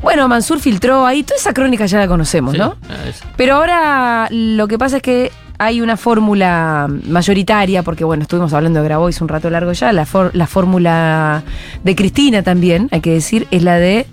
[0.00, 1.22] bueno, Mansur filtró ahí.
[1.22, 2.76] Toda esa crónica ya la conocemos, ¿no?
[2.88, 2.94] Ah,
[3.36, 5.30] Pero ahora lo que pasa es que
[5.62, 10.06] hay una fórmula mayoritaria, porque bueno, estuvimos hablando de Grabois un rato largo ya, la,
[10.06, 11.42] for- la fórmula
[11.84, 14.06] de Cristina también, hay que decir, es la de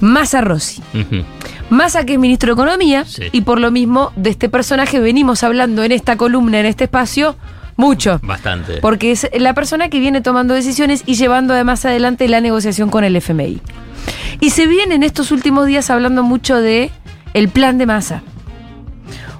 [0.00, 0.82] Massa Rossi.
[1.70, 3.22] Massa que es ministro de Economía, Sí.
[3.32, 7.36] y por lo mismo de este personaje venimos hablando en esta columna, en este espacio,
[7.76, 8.20] mucho.
[8.22, 8.78] Bastante.
[8.82, 13.04] Porque es la persona que viene tomando decisiones y llevando además adelante la negociación con
[13.04, 13.60] el FMI.
[14.40, 16.90] Y se viene en estos últimos días hablando mucho de
[17.32, 18.22] el plan de masa.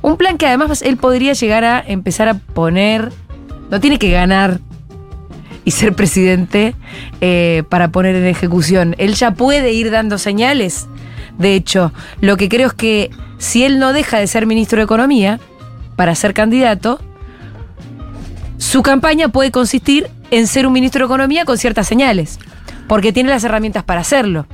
[0.02, 3.10] Un plan que además él podría llegar a empezar a poner.
[3.70, 4.60] No tiene que ganar
[5.64, 6.74] y ser presidente
[7.20, 8.94] eh, para poner en ejecución.
[8.98, 10.86] Él ya puede ir dando señales.
[11.38, 14.84] De hecho, lo que creo es que si él no deja de ser ministro de
[14.84, 15.40] Economía
[15.96, 17.00] para ser candidato,
[18.58, 22.38] su campaña puede consistir en ser un ministro de Economía con ciertas señales,
[22.88, 24.46] porque tiene las herramientas para hacerlo.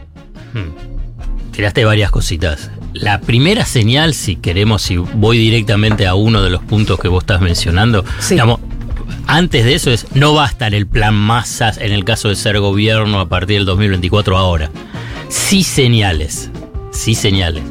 [1.52, 2.70] Tiraste varias cositas.
[3.00, 7.22] La primera señal, si queremos, si voy directamente a uno de los puntos que vos
[7.22, 8.60] estás mencionando, digamos,
[9.26, 12.36] antes de eso es, no va a estar el plan masas en el caso de
[12.36, 14.70] ser gobierno a partir del 2024 ahora.
[15.28, 16.50] Sí señales,
[16.90, 17.62] sí señales.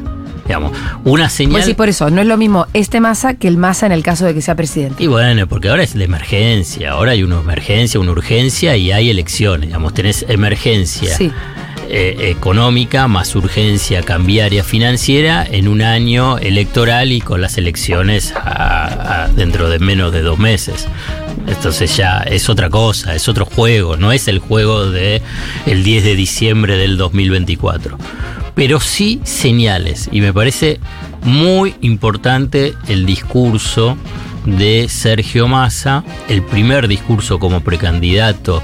[0.46, 0.70] Digamos,
[1.04, 1.54] una señal...
[1.54, 4.04] Pues sí, por eso, no es lo mismo este masa que el masa en el
[4.04, 5.02] caso de que sea presidente.
[5.02, 9.10] Y bueno, porque ahora es de emergencia, ahora hay una emergencia, una urgencia y hay
[9.10, 11.32] elecciones, digamos, tenés emergencia Sí.
[11.88, 18.34] Eh, económica más urgencia cambiaria financiera en un año electoral y con las elecciones
[19.34, 20.86] dentro de menos de dos meses.
[21.46, 25.22] Entonces ya es otra cosa, es otro juego, no es el juego de
[25.66, 27.98] el 10 de diciembre del 2024.
[28.54, 30.80] Pero sí señales, y me parece
[31.22, 33.96] muy importante el discurso
[34.44, 38.62] de Sergio Massa, el primer discurso como precandidato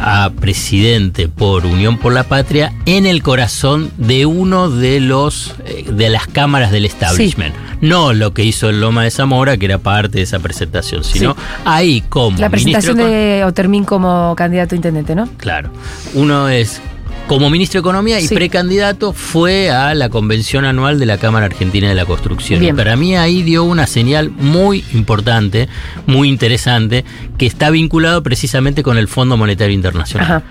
[0.00, 5.84] a presidente por Unión por la Patria en el corazón de uno de los eh,
[5.90, 7.54] de las cámaras del establishment.
[7.80, 11.32] No lo que hizo el Loma de Zamora, que era parte de esa presentación, sino
[11.34, 11.40] Sí.
[11.64, 15.28] ahí como La presentación de Otermín como candidato a intendente, ¿no?
[15.38, 15.70] Claro.
[16.14, 16.80] Uno es
[17.26, 18.34] como ministro de Economía y Sí.
[18.34, 22.58] precandidato fue a la convención anual de la Cámara Argentina de la Construcción.
[22.60, 22.74] Bien.
[22.74, 25.68] Y para mí ahí dio una señal muy importante,
[26.06, 27.04] muy interesante,
[27.38, 30.26] que está vinculado precisamente con el Fondo Monetario Internacional.
[30.26, 30.42] Ajá.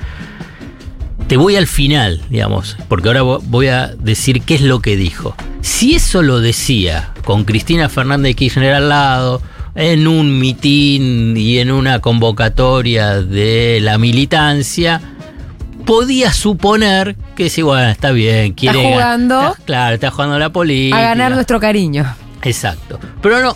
[1.28, 4.96] Te voy al final, digamos, porque ahora vo- voy a decir qué es lo que
[4.98, 5.36] dijo.
[5.62, 9.42] Si eso lo decía con Cristina Fernández de Kirchner al lado,
[9.76, 15.02] en un mitin y en una convocatoria de la militancia,
[15.90, 20.38] podía suponer que sí, bueno, está bien, quiere Está ga- jugando está- claro, está jugando
[20.40, 20.98] la política.
[20.98, 22.06] a ganar nuestro cariño.
[22.44, 23.00] Exacto.
[23.22, 23.56] Pero no.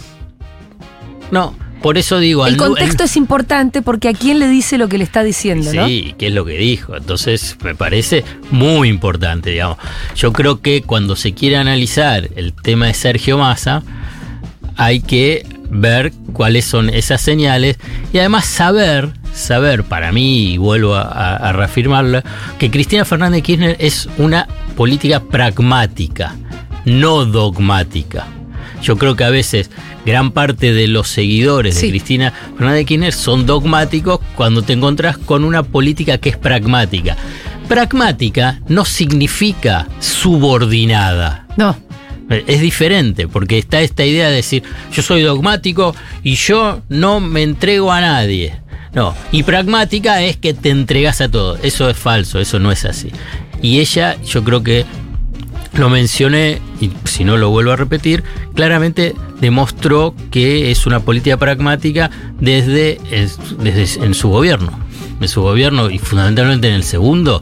[1.32, 2.46] No, por eso digo.
[2.48, 5.86] El contexto es importante porque a quién le dice lo que le está diciendo, ¿no?
[5.88, 6.96] Sí, qué es lo que dijo.
[6.96, 9.78] Entonces, me parece muy importante, digamos.
[10.16, 13.84] Yo creo que cuando se quiere analizar el tema de Sergio Massa,
[14.76, 17.78] hay que ver cuáles son esas señales
[18.12, 22.22] y además saber saber, para mí, y vuelvo a, a- a reafirmarlo,
[22.60, 26.36] que Cristina Fernández de Kirchner es una política pragmática,
[26.86, 28.26] no dogmática.
[28.82, 29.70] Yo creo que a veces
[30.06, 31.86] gran parte de los seguidores Sí.
[31.86, 36.38] de Cristina Fernández de Kirchner son dogmáticos cuando te encontrás con una política que es
[36.38, 37.16] pragmática.
[37.70, 41.48] Pragmática no significa subordinada.
[41.58, 41.76] No.
[42.30, 47.44] Es diferente, porque está esta idea de decir, yo soy dogmático y yo no me
[47.44, 48.60] entrego a nadie.
[48.94, 51.58] No, y pragmática es que te entregas a todo.
[51.64, 53.10] Eso es falso, eso no es así.
[53.62, 54.86] Y ella, yo creo que
[55.78, 61.38] lo mencioné, y si no lo vuelvo a repetir, claramente demostró que es una política
[61.38, 64.80] pragmática desde, es- desde en su gobierno.
[65.20, 67.42] En su gobierno y fundamentalmente en el segundo,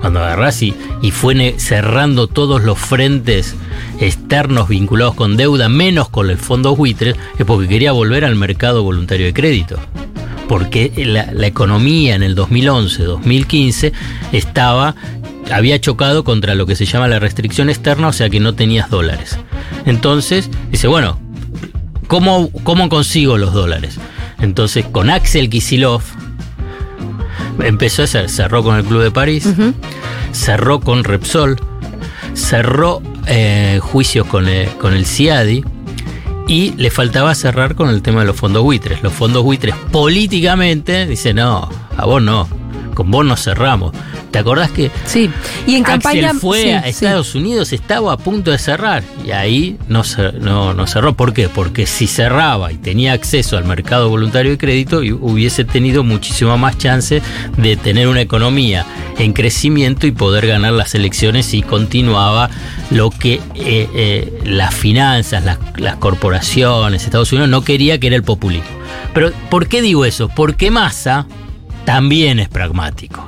[0.00, 3.54] cuando agarrás y, y fue cerrando todos los frentes
[4.00, 8.82] externos vinculados con deuda, menos con el fondo buitres, es porque quería volver al mercado
[8.82, 9.78] voluntario de crédito
[10.48, 13.92] porque la, la economía en el 2011-2015
[14.32, 14.94] estaba
[15.52, 18.90] había chocado contra lo que se llama la restricción externa, o sea que no tenías
[18.90, 19.38] dólares.
[19.86, 21.18] Entonces, dice, bueno,
[22.06, 23.98] ¿cómo, cómo consigo los dólares?
[24.40, 26.02] Entonces, con Axel Kisilov,
[27.60, 29.48] empezó a hacer, cerró con el Club de París,
[30.32, 31.56] cerró con Repsol,
[32.34, 35.64] cerró eh, juicios con, eh, con el CIADI,
[36.48, 39.02] y le faltaba cerrar con el tema de los fondos buitres.
[39.02, 42.48] Los fondos buitres políticamente dice no, a vos no,
[42.98, 43.92] con vos no cerramos.
[44.32, 45.30] ¿Te acordás que Sí.
[45.68, 46.34] Y en Axel campaña.
[46.34, 46.88] fue sí, a sí.
[46.88, 50.02] Estados Unidos, estaba a punto de cerrar y ahí no,
[50.40, 51.14] no, no cerró.
[51.14, 51.48] ¿Por qué?
[51.48, 56.76] Porque si cerraba y tenía acceso al mercado voluntario de crédito, hubiese tenido muchísima más
[56.76, 57.22] chance
[57.56, 58.84] de tener una economía
[59.16, 62.50] en crecimiento y poder ganar las elecciones si continuaba
[62.90, 68.16] lo que eh, eh, las finanzas, las, las corporaciones, Estados Unidos no quería que era
[68.16, 68.66] el populismo.
[69.14, 70.28] Pero ¿por qué digo eso?
[70.28, 71.28] Porque Massa
[71.88, 73.26] también es pragmático.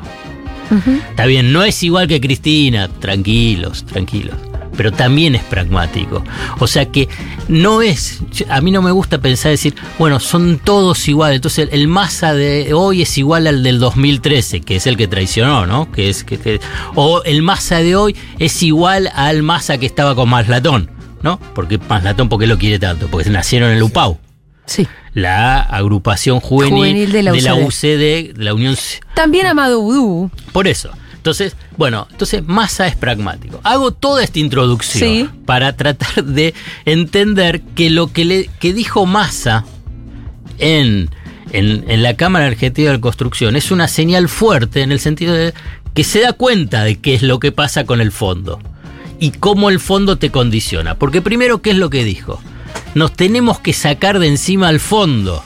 [1.08, 4.36] Está bien, no es igual que Cristina, tranquilos, tranquilos.
[4.76, 6.22] Pero también es pragmático.
[6.58, 7.08] O sea que
[7.48, 8.20] no es.
[8.50, 11.36] A mí no me gusta pensar decir, bueno, son todos iguales.
[11.36, 15.64] Entonces el, Massa de hoy es igual al del 2013, que es el que traicionó,
[15.66, 15.90] ¿no?
[15.90, 16.60] Que es que, que-
[16.94, 20.90] o el Massa de hoy es igual al Massa que estaba con Maslatón,
[21.22, 21.40] ¿no?
[21.54, 23.06] Porque Maslatón, ¿por qué lo quiere tanto?
[23.10, 24.18] Porque nacieron en el UPAU.
[24.70, 24.86] Sí.
[25.14, 28.34] La agrupación juvenil, Juvenil de la de la UCD.
[28.34, 28.76] De la Unión
[29.14, 30.30] También Amado Vudú.
[30.52, 30.90] por eso.
[31.16, 33.60] Entonces, bueno, entonces Massa es pragmático.
[33.64, 35.28] Hago toda esta introducción Sí.
[35.44, 36.54] para tratar de
[36.84, 39.64] entender que lo que, le, que dijo Massa
[40.58, 41.10] en,
[41.52, 45.52] en, en la Cámara Argentina de Construcción es una señal fuerte en el sentido de
[45.94, 48.60] que se da cuenta de qué es lo que pasa con el fondo
[49.18, 50.94] y cómo el fondo te condiciona.
[50.94, 52.40] Porque primero, ¿qué es lo que dijo?
[52.94, 55.42] Nos tenemos que sacar de encima al fondo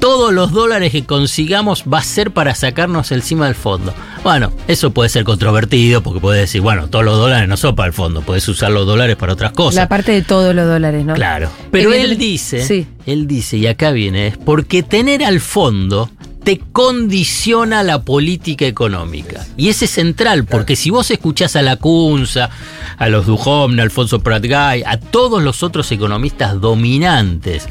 [0.00, 3.94] todos los dólares que consigamos va a ser para sacarnos encima del fondo.
[4.22, 7.86] Bueno, eso puede ser controvertido porque puedes decir, bueno, todos los dólares no son para
[7.86, 9.76] el fondo, puedes usar los dólares para otras cosas.
[9.76, 11.14] La parte de todos los dólares, ¿no?
[11.14, 11.48] Claro.
[11.70, 12.86] Pero él Evidente- dice, Sí.
[13.06, 16.10] él dice, y acá viene, es porque tener al fondo
[16.44, 19.46] te condiciona la política económica.
[19.56, 22.50] Y ese es central, porque si vos escuchás a la Cunza,
[22.98, 27.66] a los Duhovne, a Alfonso Pratgay, a todos los otros economistas dominantes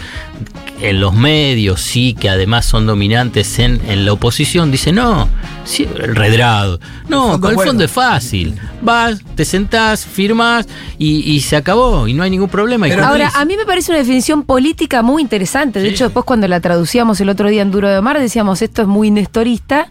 [0.82, 5.30] en los medios, sí, que además son dominantes en, en la oposición, dicen, no,
[5.64, 6.80] sí, el redrado.
[7.08, 7.70] No, fondo con el bueno.
[7.72, 8.56] fondo es fácil.
[8.82, 12.88] Vas, te sentás, firmas y, y se acabó, y no hay ningún problema.
[12.88, 15.80] Ahora, a mí me parece una definición política muy interesante.
[15.80, 18.82] De hecho, después cuando la traducíamos el otro día en Duro de Mar, decíamos esto
[18.84, 19.88] es muy nestorista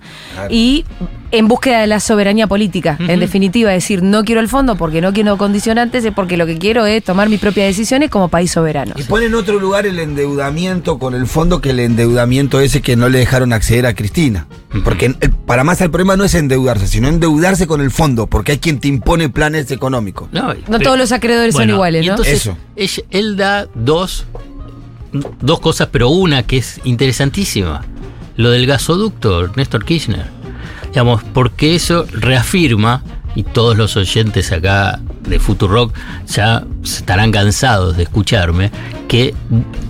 [0.51, 0.85] y
[1.31, 2.97] en búsqueda de la soberanía política.
[3.01, 6.59] En definitiva, decir no quiero el fondo porque no quiero condicionantes, es porque lo que
[6.59, 8.93] quiero es tomar mis propias decisiones como país soberano.
[8.99, 12.97] Y pone en otro lugar el endeudamiento con el fondo que el endeudamiento ese que
[12.97, 14.47] no le dejaron acceder a Cristina.
[14.85, 15.15] Porque
[15.47, 18.79] para más el problema no es endeudarse, sino endeudarse con el fondo, porque hay quien
[18.79, 20.29] te impone planes económicos.
[20.33, 22.13] No, No todos los acreedores son iguales, y ¿no?
[22.13, 22.57] entonces Eso.
[22.77, 24.27] ella- él da dos,
[25.41, 27.85] dos cosas, pero una que es interesantísima.
[28.37, 30.27] Lo del gasoducto, Néstor Kirchner.
[30.89, 33.03] Digamos, porque eso reafirma,
[33.35, 35.95] y todos los oyentes acá de Futurock
[36.27, 38.71] ya estarán cansados de escucharme,
[39.09, 39.35] que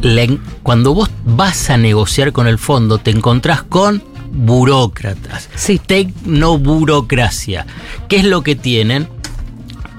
[0.00, 0.26] la
[0.62, 5.48] cuando vos vas a negociar con el fondo te encontrás con burócratas.
[5.86, 7.66] Tecnoburocracia.
[8.08, 9.08] ¿Qué es lo que tienen?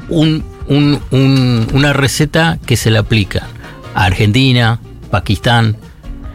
[0.09, 3.47] un- un- un- una receta que se le aplica
[3.95, 4.79] a Argentina,
[5.09, 5.77] Pakistán,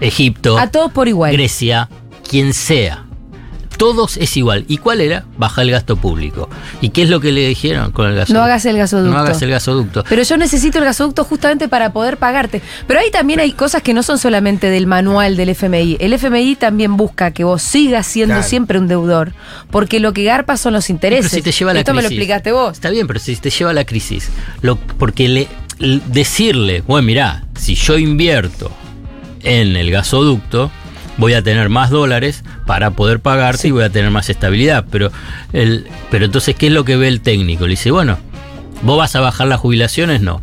[0.01, 1.33] Egipto, A todos por igual.
[1.33, 1.89] Grecia,
[2.29, 3.05] quien sea.
[3.77, 4.65] todos es igual.
[4.67, 5.25] ¿Y cuál era?
[5.37, 6.49] Baja el gasto público.
[6.81, 8.35] ¿Y qué es lo que le dijeron con el gasoducto?
[8.41, 9.13] No hagas el gasoducto.
[9.13, 10.05] No hagas el gasoducto.
[10.09, 12.61] Pero yo necesito el gasoducto justamente para poder pagarte.
[12.89, 15.97] Pero ahí también hay cosas que no son solamente del manual del FMI.
[16.01, 18.49] El FMI también busca que vos sigas siendo Claro.
[18.49, 19.33] siempre un deudor.
[19.71, 21.31] Porque lo que garpa son los intereses.
[21.31, 22.73] Pero si te lleva a la Esto me lo explicaste vos.
[22.73, 24.29] Está bien, pero si te lleva a la crisis.
[24.61, 25.49] Lo, porque le,
[26.09, 28.73] decirle, bueno, mirá, si yo invierto
[29.49, 30.71] en el gasoducto,
[31.17, 34.85] voy a tener más dólares para poder pagarte y voy a tener más estabilidad.
[34.91, 35.11] Pero,
[35.53, 37.65] el, pero entonces, ¿qué es lo que ve el técnico?
[37.65, 38.19] Le dice, bueno,
[38.83, 40.21] ¿vos vas a bajar las jubilaciones?
[40.21, 40.43] No.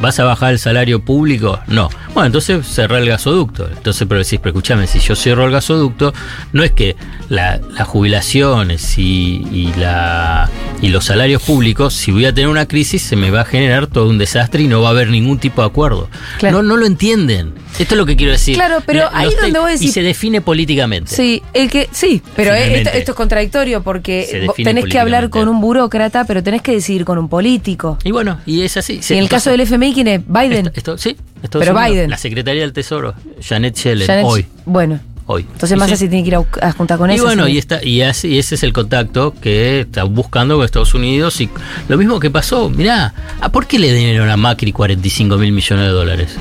[0.00, 1.60] ¿Vas a bajar el salario público?
[1.68, 1.88] No.
[2.12, 3.68] Bueno, entonces cerrar el gasoducto.
[3.68, 6.12] Entonces, pero decís, pero escúchame, si yo cierro el gasoducto,
[6.52, 6.96] no es que
[7.28, 10.50] la- las jubilaciones y, y la,
[10.82, 13.86] y los salarios públicos, si voy a tener una crisis, se me va a generar
[13.86, 16.10] todo un desastre y no va a haber ningún tipo de acuerdo.
[16.38, 16.62] Claro.
[16.62, 17.54] No, no lo entienden.
[17.78, 18.54] Esto es lo que quiero decir.
[18.54, 21.14] Claro, pero ahí los donde vos decís- Y se define políticamente.
[21.14, 25.48] Sí, el que sí, pero eh, esto, esto es contradictorio porque tenés que hablar con
[25.48, 27.98] un burócrata, pero tenés que decidir con un político.
[28.04, 29.00] Y bueno, y es así.
[29.08, 30.20] Y en el caso del FMI, ¿quién es?
[30.26, 30.70] Biden.
[30.74, 32.10] Esto, sí, Estados Pero Biden.
[32.10, 34.46] La Secretaría del Tesoro, Janet Yellen, Janet- hoy.
[34.64, 35.42] Bueno, Hoy.
[35.52, 35.94] entonces Y más sí.
[35.94, 37.24] así tiene que ir a, juntar con y eso.
[37.24, 37.52] bueno, sí.
[37.52, 41.40] y, está, y, así, y ese es el contacto que está buscando con Estados Unidos.
[41.40, 41.50] Y
[41.88, 45.84] lo mismo que pasó, mirá, ¿a ¿por qué le dieron a Macri 45 mil millones
[45.86, 46.36] de dólares?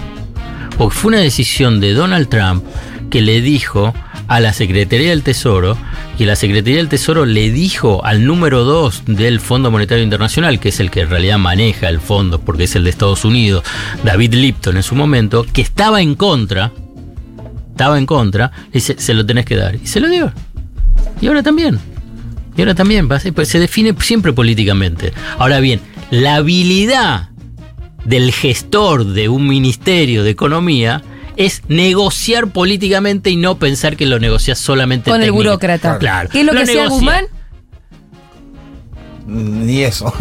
[0.78, 2.64] Porque fue una decisión de Donald Trump
[3.10, 3.94] que le dijo
[4.28, 5.78] a la Secretaría del Tesoro,
[6.18, 10.70] y la Secretaría del Tesoro le dijo al número 2 del Fondo Monetario Internacional, que
[10.70, 13.64] es el que en realidad maneja el fondo, porque es el de Estados Unidos,
[14.04, 16.72] David Lipton en su momento, que estaba en contra,
[17.70, 19.76] estaba en contra, dice, se lo tenés que dar.
[19.76, 20.32] Y se lo dio.
[21.22, 21.80] Y ahora también.
[22.58, 25.12] Y ahora también, pues se define siempre políticamente.
[25.38, 27.30] Ahora bien, la habilidad
[28.06, 31.04] del gestor de un ministerio de economía
[31.38, 35.98] es negociar políticamente y no pensar que lo negocias solamente con el burócrata.
[35.98, 36.30] Claro.
[36.32, 36.90] ¿Qué es lo, que hacía negocia.
[36.96, 37.26] Guzmán?
[39.28, 40.14] Ni eso.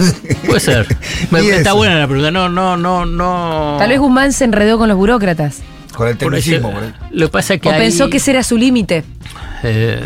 [0.47, 0.87] Puede ser.
[1.31, 1.77] Me- está eso.
[1.77, 2.31] buena la pregunta.
[2.31, 3.77] No, no, no, no.
[3.79, 5.61] Tal vez Guzmán se enredó con los burócratas.
[5.95, 6.73] Con el Por eso- tecnicismo.
[6.73, 6.83] por.
[7.13, 9.05] Lo que pasa es que O ahí, pensó que ese era su límite.
[9.63, 10.01] eh,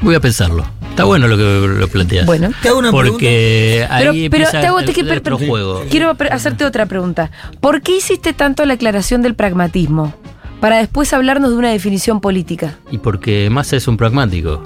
[0.00, 0.64] voy a pensarlo.
[0.90, 2.26] Está bueno lo que lo planteas.
[2.26, 2.50] Bueno.
[2.62, 5.50] Te hago una Porque ahí Pero, pero te hago el- te- que- el otro pero-
[5.50, 5.82] juego.
[5.90, 7.30] Quiero hacerte otra pregunta.
[7.60, 10.14] ¿Por qué hiciste tanto la aclaración del pragmatismo?
[10.60, 12.76] Para después hablarnos de una definición política.
[12.90, 14.62] Y porque Massa es un pragmático.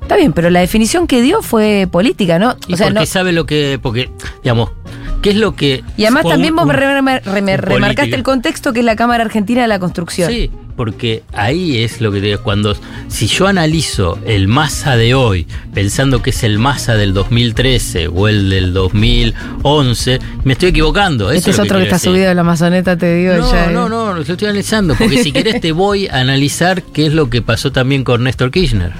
[0.00, 2.56] Está bien, pero la definición que dio fue política, ¿no?
[2.68, 3.80] Y O sea, porque no- sabe lo que.
[3.82, 4.08] Porque,
[4.44, 4.70] digamos,
[5.20, 5.82] ¿qué es lo que.
[5.96, 8.14] y además también un- vos un- un remarcaste político.
[8.16, 10.30] el contexto que es la Cámara Argentina de la Construcción.
[10.30, 12.76] Sí, porque ahí es lo que te digo, cuando
[13.08, 18.28] si yo analizo el masa de hoy, pensando que es el masa del 2013 o
[18.28, 21.30] el del 2011, me estoy equivocando.
[21.30, 22.10] Eso Este es otro que está decir.
[22.10, 23.34] subido de la Amazoneta, te digo.
[23.34, 23.72] No, ya, eh.
[23.72, 27.30] no, no, lo estoy analizando, porque si querés te voy a analizar qué es lo
[27.30, 28.92] que pasó también con Néstor Kirchner.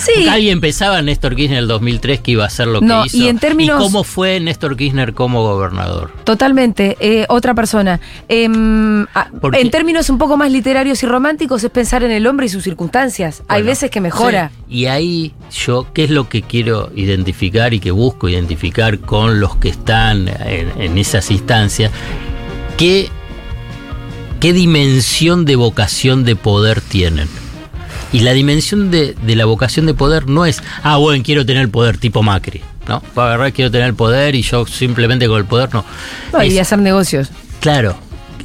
[0.00, 0.26] Sí.
[0.28, 3.08] Alguien pensaba en Néstor Kirchner en el 2003 que iba a hacer lo No, que
[3.08, 3.16] hizo.
[3.18, 6.10] y en términos- cómo fue Néstor Kirchner como gobernador.
[6.24, 8.00] Totalmente, eh, otra persona.
[8.28, 9.60] Em, a- ¿Por qué?
[9.60, 12.64] en términos un poco más literarios y románticos es pensar en el hombre y sus
[12.64, 13.42] circunstancias.
[13.48, 14.50] Hay Bueno, veces que mejora.
[14.68, 14.74] sí.
[14.80, 19.56] Y ahí yo, ¿qué es lo que quiero identificar y que busco identificar con los
[19.56, 21.90] que están en, en esas instancias?
[22.76, 23.08] ¿Qué,
[24.40, 27.28] ¿Qué dimensión de vocación de poder tienen?
[28.12, 31.62] Y la dimensión de, de la vocación de poder no es, ah, bueno, quiero tener
[31.62, 33.00] el poder tipo Macri, ¿no?
[33.14, 35.84] Para agarrar, quiero tener el poder y yo simplemente con el poder no.
[36.32, 37.30] No, y hacer negocios.
[37.60, 37.96] Claro,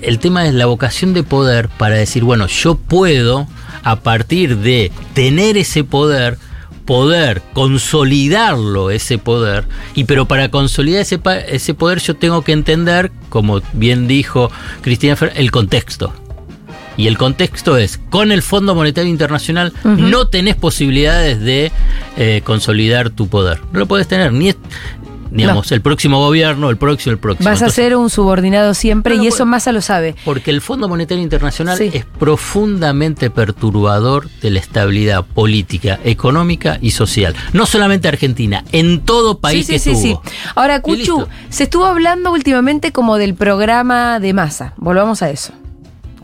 [0.02, 3.48] el tema es la vocación de poder para decir, bueno, yo puedo,
[3.84, 6.38] a partir de tener ese poder,
[6.86, 13.12] poder consolidarlo, ese poder, y pero para consolidar ese, ese poder yo tengo que entender,
[13.30, 14.52] como bien dijo
[14.82, 16.14] Cristina Fer, el contexto.
[16.98, 21.72] Y el contexto es, con el Fondo Monetario Internacional no tenés posibilidades de
[22.18, 23.60] eh, consolidar tu poder.
[23.74, 24.54] No lo podés tener, ni
[25.32, 27.50] digamos, el próximo gobierno, el próximo, el próximo.
[27.50, 30.16] Vas a Entonces, ser un subordinado siempre No y eso Massa lo sabe.
[30.24, 31.90] porque el Fondo Monetario Internacional Sí.
[31.94, 37.36] es profundamente perturbador de la estabilidad política, económica y social.
[37.52, 40.12] No solamente Argentina, en todo país sí, que sí, sí, sí.
[40.12, 40.24] estuvo.
[40.56, 44.74] Ahora, Cuchu, se estuvo hablando últimamente como del programa de Massa.
[44.78, 45.52] Volvamos a eso.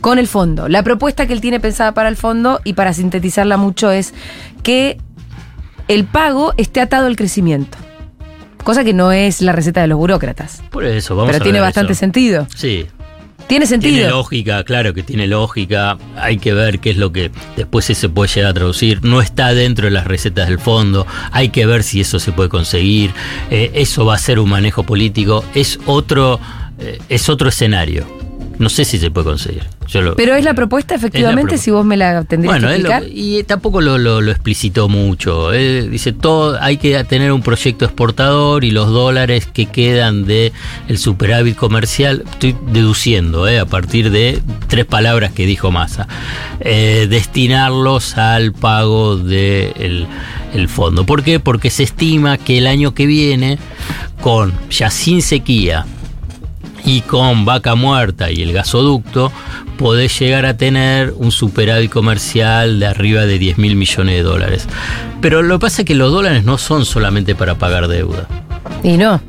[0.01, 0.67] Con el fondo.
[0.67, 4.13] La propuesta que él tiene pensada para el fondo, y para sintetizarla mucho, es
[4.63, 4.97] que
[5.87, 7.77] el pago esté atado al crecimiento.
[8.63, 10.61] Cosa que no es la receta de los burócratas.
[10.71, 11.99] Por eso, vamos Pero a tiene ver bastante eso.
[11.99, 12.47] sentido.
[12.55, 12.85] Sí,
[13.47, 13.95] Tiene sentido.
[13.95, 15.97] Tiene lógica, claro que tiene lógica.
[16.15, 19.03] Hay que ver qué es lo que después se puede llegar a traducir.
[19.03, 21.05] No está dentro de las recetas del fondo.
[21.31, 23.11] Hay que ver si eso se puede conseguir.
[23.49, 25.43] Eh, eso va a ser un manejo político.
[25.55, 26.39] Es otro,
[26.79, 28.05] eh, es otro escenario.
[28.61, 29.63] No sé si se puede conseguir.
[29.87, 31.63] Yo lo- Pero es la propuesta, efectivamente, propuesta.
[31.65, 33.17] si vos me la tendrías Bueno, que él lo- explicar.
[33.17, 35.51] y tampoco lo, lo- lo explicitó mucho.
[35.51, 40.53] Él dice todo, hay que tener un proyecto exportador y los dólares que quedan de
[40.87, 46.07] el superávit comercial, estoy deduciendo eh, a partir de tres palabras que dijo Massa,
[46.59, 50.05] eh, destinarlos al pago del
[50.53, 51.03] el fondo.
[51.05, 51.39] ¿Por qué?
[51.39, 53.57] Porque se estima que el año que viene,
[54.21, 55.85] con ya sin sequía,
[56.85, 59.31] y con vaca muerta y el gasoducto
[59.77, 64.67] podés llegar a tener un superávit comercial de arriba de 10 mil millones de dólares.
[65.21, 68.27] Pero lo que pasa es que los dólares no son solamente para pagar deuda.
[68.83, 69.21] Y no.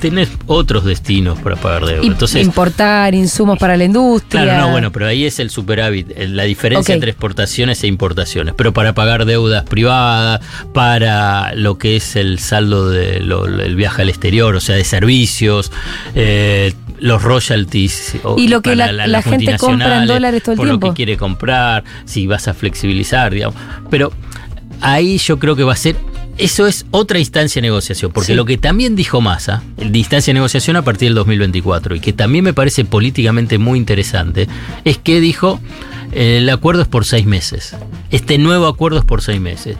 [0.00, 2.06] Tenés otros destinos para pagar deuda.
[2.06, 4.42] Entonces, importar insumos para la industria.
[4.42, 8.54] Claro, no, bueno, pero ahí es el superávit, eh, la diferencia entre exportaciones e importaciones.
[8.56, 10.40] Pero para pagar deudas privadas,
[10.74, 15.72] para lo que es el saldo del viaje al exterior, o sea, de servicios,
[16.14, 18.16] eh, los royalties.
[18.36, 20.86] Y lo que para la- las la gente compra en dólares todo el por tiempo.
[20.88, 23.56] lo que quiere comprar, si vas a flexibilizar, digamos.
[23.90, 24.12] Pero
[24.80, 25.96] ahí yo creo que va a ser.
[26.38, 28.34] Eso es otra instancia de negociación, porque Sí.
[28.34, 32.12] lo que también dijo Massa, de instancia de negociación a partir del 2024, y que
[32.12, 34.46] también me parece políticamente muy interesante,
[34.84, 35.60] es que dijo
[36.12, 37.74] eh, el acuerdo es por seis meses.
[38.10, 39.76] Este nuevo acuerdo es por seis meses.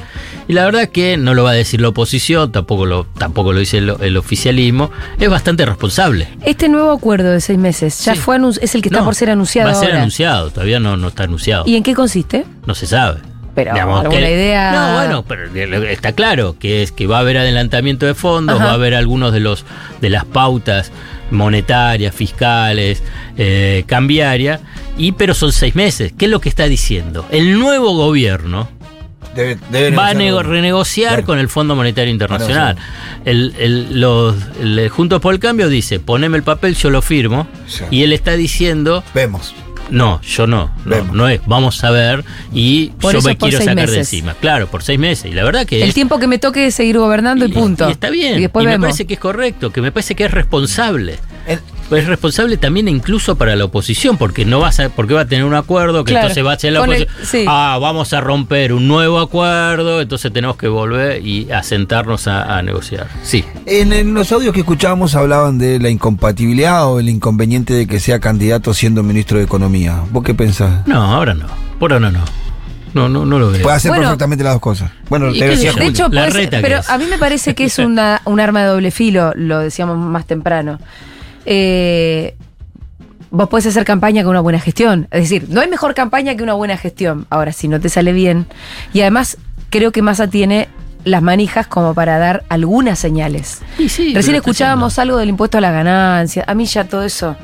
[0.48, 3.60] Y la verdad que no lo va a decir la oposición, tampoco lo, tampoco lo
[3.60, 4.90] dice el, el oficialismo,
[5.20, 6.26] es bastante responsable.
[6.44, 9.14] Este nuevo acuerdo de seis meses ya fue anun- es el que está No, por
[9.14, 10.00] ser anunciado Va a ser ahora.
[10.00, 11.64] anunciado, todavía no, no está anunciado.
[11.66, 12.44] ¿Y en qué consiste?
[12.66, 13.20] No se sabe.
[13.56, 14.72] Pero Digamos, alguna que- idea.
[14.72, 18.56] No, bueno, pero que- está claro que es que va a haber adelantamiento de fondos,
[18.56, 18.66] Ajá.
[18.66, 19.64] va a haber algunos de los
[20.00, 20.92] de las pautas
[21.30, 23.02] monetarias, fiscales,
[23.36, 24.60] eh, cambiarias,
[24.96, 26.12] y pero son seis meses.
[26.16, 27.26] ¿Qué es lo que está diciendo?
[27.30, 28.68] El nuevo gobierno
[29.34, 31.26] Debe- debe va a renegociar Claro.
[31.26, 32.76] con el Fondo Monetario Internacional.
[33.24, 37.46] El, el- los, el Juntos por el Cambio dice, poneme el papel, yo lo firmo,
[37.90, 39.02] y él está diciendo...
[39.14, 39.54] Vemos.
[39.90, 43.88] No, yo no, no, no es, vamos a ver y Por yo me quiero sacar
[43.88, 44.34] de encima.
[44.40, 45.30] Claro, por seis meses.
[45.30, 47.88] Y la verdad que El es- tiempo que me toque es seguir gobernando y, punto.
[47.88, 48.38] y está bien.
[48.38, 48.86] Y después me vemos.
[48.86, 51.18] parece que es correcto, que me parece que es responsable.
[51.90, 55.44] Es responsable también incluso para la oposición, porque no vas a, porque va a tener
[55.44, 57.14] un acuerdo, que Claro, entonces va a ser la el- oposición.
[57.24, 57.44] sí.
[57.48, 62.58] Ah, vamos a romper un nuevo acuerdo, entonces tenemos que volver y a sentarnos a,
[62.58, 63.06] a negociar.
[63.22, 63.44] Sí.
[63.66, 68.00] En, en los audios que escuchábamos hablaban de la incompatibilidad o el inconveniente de que
[68.00, 70.02] sea candidato siendo ministro de Economía.
[70.10, 70.86] ¿Vos qué pensás?
[70.86, 71.46] No, ahora no.
[71.78, 72.20] Por ahora no.
[72.94, 73.62] No, no, no lo veo.
[73.62, 74.04] Puede hacer Bueno.
[74.04, 74.90] perfectamente las dos cosas.
[75.10, 75.72] Bueno, ¿Y te decía?
[75.74, 76.88] De hecho, La reta que pero es.
[76.90, 80.26] a mí me parece que es una, un arma de doble filo, lo decíamos más
[80.26, 80.78] temprano.
[81.46, 82.36] Eh,
[83.30, 85.08] vos podés hacer campaña con una buena gestión.
[85.10, 87.26] Es decir, no hay mejor campaña que una buena gestión.
[87.30, 88.46] Ahora, si no te sale bien.
[88.92, 89.38] Y además,
[89.70, 90.68] creo que Massa tiene
[91.04, 93.60] las manijas como para dar algunas señales.
[93.76, 96.44] Sí, sí, Recién escuchábamos algo del impuesto a la ganancia.
[96.46, 97.36] A mí ya todo eso.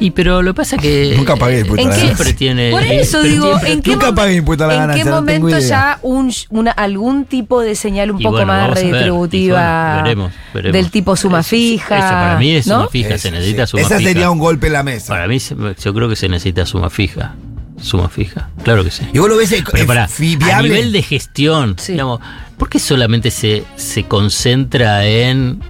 [0.00, 1.14] Y pero lo que pasa que.
[1.16, 2.24] Nunca pagué impuesto ¿En a la qué- ganancia.
[2.24, 2.70] Siempre tiene.
[2.72, 5.46] Por eso digo, ¿en qué, Nunca pagué impuesto a la en ganancia, qué no tengo
[5.46, 8.84] momento ya un, una, algún tipo de señal un Y poco bueno, más ver.
[8.84, 10.72] redistributiva bueno, veremos, veremos.
[10.74, 11.96] del tipo suma fija?
[11.98, 12.76] Esa para mí es ¿no?
[12.80, 13.70] suma fija, se Eso, necesita sí.
[13.70, 14.10] suma Esa fija.
[14.10, 15.12] sería un golpe en la mesa.
[15.12, 17.34] Para mí, yo creo que se necesita suma fija.
[17.80, 19.02] Suma fija, claro que sí.
[19.12, 22.20] Y vos lo ves eh, Pero eh, pará, fi- a nivel de gestión, digamos,
[22.56, 25.60] ¿por qué solamente se, se concentra en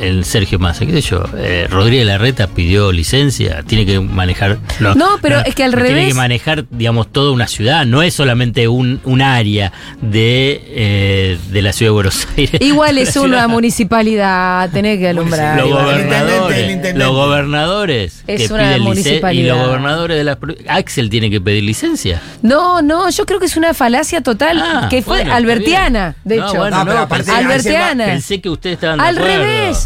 [0.00, 0.84] el Sergio Massa?
[0.86, 1.24] ¿Qué sé yo?
[1.36, 4.58] Eh, Rodríguez Larreta pidió licencia, tiene que manejar.
[4.80, 8.14] No, pero es que al Tiene revés- que manejar, digamos, toda una ciudad, no es
[8.14, 9.72] solamente un, un área
[10.02, 12.60] de, eh, de la ciudad de Buenos Aires.
[12.60, 15.58] Igual es ciudad- una municipalidad, tenés que alumbrar.
[15.58, 19.56] los gobernadores, los gobernadores Es que una piden licencia y municipalidad.
[19.56, 20.38] los gobernadores de las
[20.68, 22.20] Axel tiene que pedir licencia.
[22.42, 26.36] No, no, yo creo que es una falacia total Ah, que fue bueno, albertiana, de.
[26.36, 26.56] No, hecho.
[26.58, 28.04] bueno, No, pero no, aparte, pensé- Albertiana.
[28.06, 29.36] Pensé que ustedes estaban de Al acuerdo.
[29.44, 29.85] revés.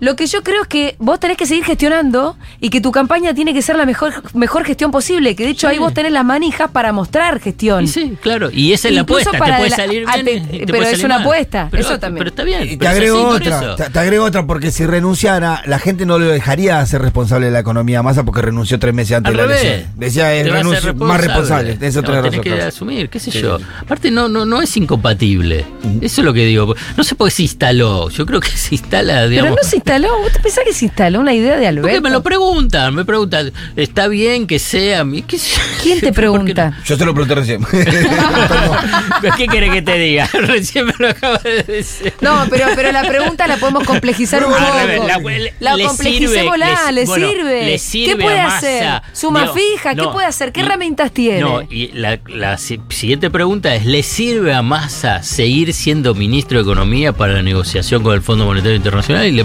[0.00, 3.34] Lo que yo creo es que vos tenés que seguir gestionando y que tu campaña
[3.34, 5.34] tiene que ser la mejor, mejor gestión posible.
[5.34, 7.84] Que de hecho ahí vos tenés las manijas para mostrar gestión.
[7.84, 8.50] Y sí, claro.
[8.52, 9.32] Y esa es la apuesta.
[9.32, 10.48] para Te puede la- salir ah, bien.
[10.48, 11.22] te- y te pero es una mal.
[11.26, 12.18] apuesta, Pero- eso también.
[12.18, 12.62] Pero está bien.
[12.64, 16.18] Y te pero agrego otra, te, te agrego otra, porque si renunciara, la gente no
[16.18, 19.42] lo dejaría ser responsable de la economía masa porque renunció tres meses antes Al de
[19.42, 19.64] la revés.
[19.64, 19.92] elección.
[19.96, 21.78] Decía, es renuncio- más responsable.
[21.80, 23.58] Eso No, tenés que asumir, qué sé Sí, yo.
[23.80, 25.64] Aparte, no, no, no es incompatible.
[26.00, 26.74] Eso es lo que digo.
[26.96, 28.08] No sé por qué se instaló.
[28.10, 29.58] Yo creo que se instala, Pero digamos.
[29.62, 32.00] no se instaló, ¿vos te pensás que se instaló una idea de Porque Alberto?
[32.02, 35.22] me lo preguntan, me preguntan, ¿está bien que sea mi?
[35.22, 35.38] ¿Qué?
[35.82, 36.76] ¿Quién te pregunta?
[36.84, 37.64] Yo se lo pregunté recién.
[39.36, 40.28] ¿Qué querés que te diga?
[40.32, 42.12] Recién me lo acaba de decir.
[42.20, 44.62] No, pero, pero la pregunta la podemos complejizar un poco.
[45.06, 47.64] la- le- La le sirve, le, le- bueno, sirve.
[47.66, 49.02] le sirve ¿Qué puede hacer?
[49.12, 49.90] ¿Suma No, fija?
[49.94, 50.52] ¿Qué no, puede hacer?
[50.52, 51.40] ¿Qué y- herramientas tiene?
[51.40, 56.58] No, y la, la si- siguiente pregunta es, ¿le sirve a Massa seguir siendo ministro
[56.58, 59.26] de Economía para la negociación con el Fondo Monetario Internacional?
[59.26, 59.44] Y la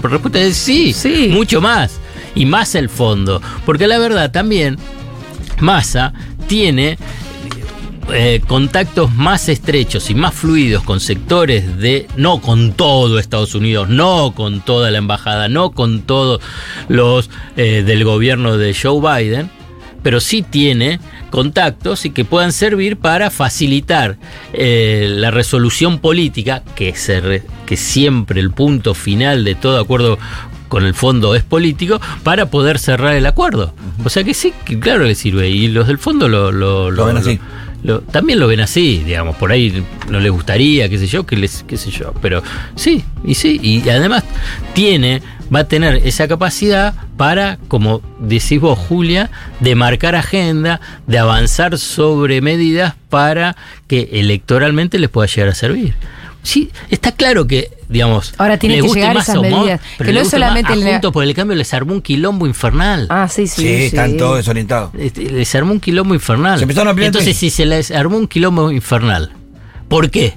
[0.53, 1.29] sí, Sí.
[1.31, 1.99] mucho más.
[2.35, 3.41] Y más el fondo.
[3.65, 4.77] Porque la verdad también,
[5.59, 6.13] Massa
[6.47, 6.97] tiene
[8.11, 13.87] eh, contactos más estrechos y más fluidos con sectores de, no con todo Estados Unidos,
[13.87, 16.41] no con toda la embajada, no con todos
[16.89, 19.49] los eh, del gobierno de Joe Biden,
[20.03, 20.99] pero sí tiene
[21.31, 24.17] contactos y que puedan servir para facilitar
[24.53, 30.19] eh, la resolución política, que, se re- que siempre el punto final de todo acuerdo
[30.67, 33.73] con el fondo es político, para poder cerrar el acuerdo.
[34.03, 35.49] O sea que sí, que claro que sirve.
[35.49, 37.39] Y los del fondo lo, lo, Lo ven así.
[38.11, 41.63] también lo ven así, digamos, por ahí no les gustaría, qué sé yo, que les,
[41.67, 42.41] qué sé yo, pero
[42.75, 44.23] sí, y sí, y además
[44.73, 45.21] tiene,
[45.53, 49.29] va a tener esa capacidad para, como decís vos, Julia,
[49.59, 53.55] de marcar agenda, de avanzar sobre medidas para
[53.87, 55.95] que electoralmente les pueda llegar a servir.
[56.41, 60.07] Sí, está claro que, digamos, Ahora tienen les que guste llegar más esas medidas, pero
[60.09, 63.07] que no es solamente a el- Juntos por el cambio les armó un quilombo infernal.
[63.09, 63.61] Ah, sí, sí.
[63.61, 64.91] Sí, están todos desorientados.
[64.99, 66.57] Este, les armó un quilombo infernal.
[66.57, 69.31] Se empezaron a Entonces, si se les armó un quilombo infernal,
[69.87, 70.33] ¿por qué?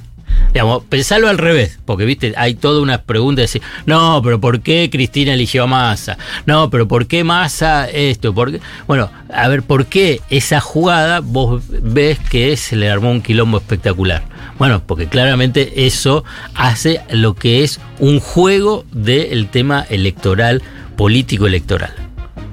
[0.53, 4.61] Digamos, pensalo al revés, porque viste, hay toda una pregunta de decir, no, pero ¿por
[4.61, 6.17] qué Cristina eligió a Massa?
[6.47, 8.35] No, pero ¿por qué Massa esto?
[8.35, 8.59] ¿Por?
[8.87, 13.59] Bueno, a ver, ¿por qué esa jugada vos ves que se le armó un quilombo
[13.59, 14.23] espectacular?
[14.59, 16.25] Bueno, porque claramente eso
[16.55, 20.63] hace lo que es un juego del tema electoral,
[20.97, 21.93] político electoral.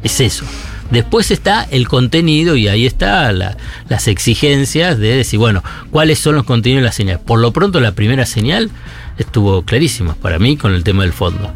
[0.03, 0.45] Es eso.
[0.93, 3.57] Después está el contenido y ahí está la-
[3.89, 7.19] las exigencias de decir, bueno, ¿cuáles son los contenidos de la señal?
[7.19, 8.69] Por lo pronto la primera señal
[9.17, 11.51] estuvo clarísima para mí con el tema del fondo.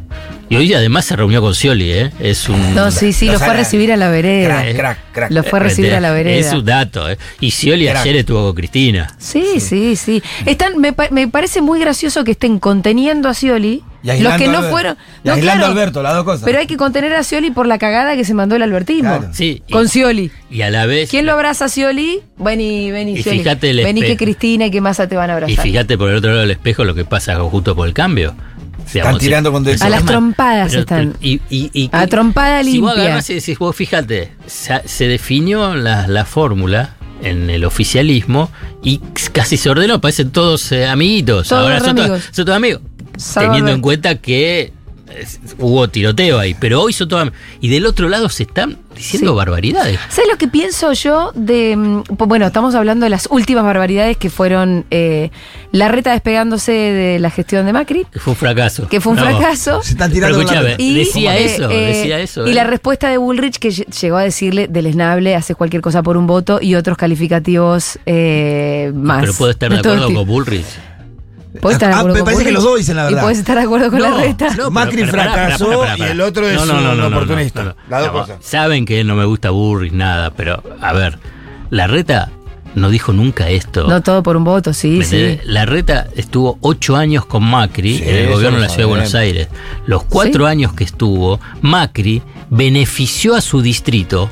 [0.50, 2.12] Y hoy además se reunió con Scioli, ¿eh?
[2.20, 2.74] Es un...
[2.74, 4.96] No, sí, sí, lo fue a recibir a la vereda.
[5.30, 6.38] Lo fue a recibir a la vereda.
[6.38, 7.18] Es un dato, ¿eh?
[7.42, 7.98] Y Scioli Crack.
[8.04, 9.14] ayer estuvo con Cristina.
[9.20, 10.24] Sí, sí, sí.
[10.46, 13.84] Están, me, pa- me parece muy gracioso que estén conteniendo a Scioli.
[14.04, 14.72] Y aislando Los que a no Alberto.
[14.72, 14.94] fueron.
[15.24, 16.44] Y no, aislando claro, a Alberto, las dos cosas.
[16.46, 19.26] Pero hay que contener a Scioli por la cagada que se mandó el albertismo.
[19.34, 19.64] Sí.
[19.68, 20.32] y- Con Scioli.
[20.52, 21.10] Y a la vez...
[21.10, 22.22] ¿Quién lo abraza a Scioli?
[22.38, 23.40] Vení, vení, Y Scioli.
[23.40, 25.64] fíjate el Vení que Cristina y que Massa te van a Y abrazar.
[25.64, 28.36] fíjate por el otro lado del espejo lo que pasa justo por el cambio.
[28.86, 31.14] Están tirando con A las trompadas Pero- están.
[31.20, 33.04] Y, y- y- A trompada si vos limpia.
[33.08, 38.50] agarrás y decís, vos fíjate, se, se definió la, la fórmula en el oficialismo
[38.84, 39.00] y
[39.34, 41.50] casi se ordenó, parecen todos eh, amiguitos.
[41.50, 42.30] Todos Ahora son todos, amigos.
[42.32, 42.82] son todos amigos.
[43.40, 44.74] Teniendo en cuenta que
[45.10, 45.26] eh,
[45.60, 47.40] hubo tiroteo ahí, pero hoy son todos amigos.
[47.62, 50.00] Y del otro lado se están diciendo barbaridades.
[50.10, 51.76] ¿Sabes lo que pienso yo de.
[51.78, 55.30] mm, Bueno, estamos hablando de las últimas barbaridades que fueron eh,
[55.72, 58.06] la reta despegándose de la gestión de Macri.
[58.12, 58.88] Que fue un fracaso.
[58.90, 59.24] Que fue un No.
[59.26, 59.82] fracaso.
[59.84, 60.78] Se están tirando la reta.
[60.78, 62.46] decía eh, eso, eh, decía eso.
[62.48, 62.54] Y eh.
[62.56, 66.28] la respuesta de Bullrich que lle- llegó a decirle deleznable, hace cualquier cosa por un
[66.28, 69.22] voto y otros calificativos eh, más.
[69.22, 70.66] Pero puedo estar de acuerdo con Bullrich.
[71.62, 73.20] Puedes estar de Ah, acuerdo me con parece que los dos dicen la verdad.
[73.20, 74.54] Y puedes estar de acuerdo con la reta.
[74.56, 76.08] No, Macri pero- pero fracasó pará, pará, pará.
[76.08, 77.76] y el otro es un oportunista.
[77.90, 78.38] Las dos No, cosas.
[78.42, 81.20] Saben que no me gusta Burris, nada, pero a ver,
[81.70, 82.30] la reta
[82.76, 83.88] no dijo nunca esto.
[83.88, 85.40] No todo por un voto, sí, ¿Me sí.
[85.46, 88.88] La reta estuvo ocho años con Macri Sí, en el gobierno lo de la Ciudad
[88.88, 89.16] de Buenos.
[89.16, 89.48] Aires.
[89.88, 94.30] Los cuatro años que estuvo, Macri benefició a su distrito,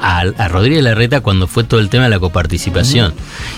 [0.00, 3.14] a, a Rodríguez Larreta, cuando fue todo el tema de la coparticipación.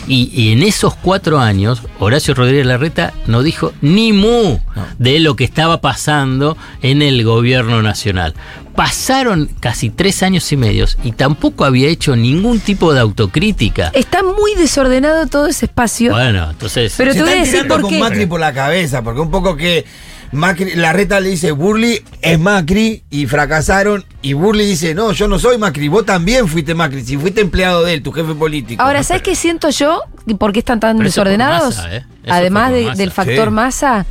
[0.06, 4.58] y, y en esos cuatro años, Horacio Rodríguez Larreta no dijo ni mu
[4.98, 8.34] de lo que estaba pasando en el gobierno nacional.
[8.74, 13.90] Pasaron casi tres años y medios y tampoco había hecho ningún tipo de autocrítica.
[13.94, 16.12] Está muy desordenado todo ese espacio.
[16.12, 16.92] Bueno, entonces.
[16.98, 17.98] Pero te voy a están decir tirando por con qué.
[17.98, 19.86] Macri por la cabeza, porque un poco que
[20.32, 25.28] Macri, la reta le dice Burley es Macri y fracasaron y Burley dice no, yo
[25.28, 28.82] no soy Macri, vos también fuiste Macri, si fuiste empleado de él, tu jefe político.
[28.82, 30.02] Ahora, ¿sabes qué siento yo?
[30.26, 31.76] ¿Y ¿Por qué están tan Pero desordenados?
[31.76, 32.04] masa, ¿eh?
[32.28, 33.54] Además de- del factor Sí.
[33.54, 34.06] masa,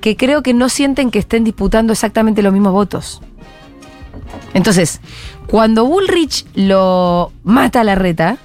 [0.00, 3.20] que creo que no sienten que estén disputando exactamente los mismos votos.
[4.54, 5.00] Entonces,
[5.46, 8.38] cuando Bullrich lo mata a la reta,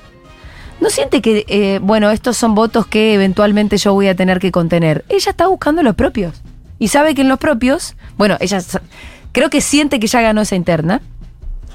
[0.81, 4.51] no siente que, eh, bueno, estos son votos que eventualmente yo voy a tener que
[4.51, 5.05] contener.
[5.09, 6.41] Ella está buscando los propios.
[6.79, 8.59] Y sabe que en los propios, bueno, ella
[9.33, 11.01] creo que siente que ya ganó esa interna.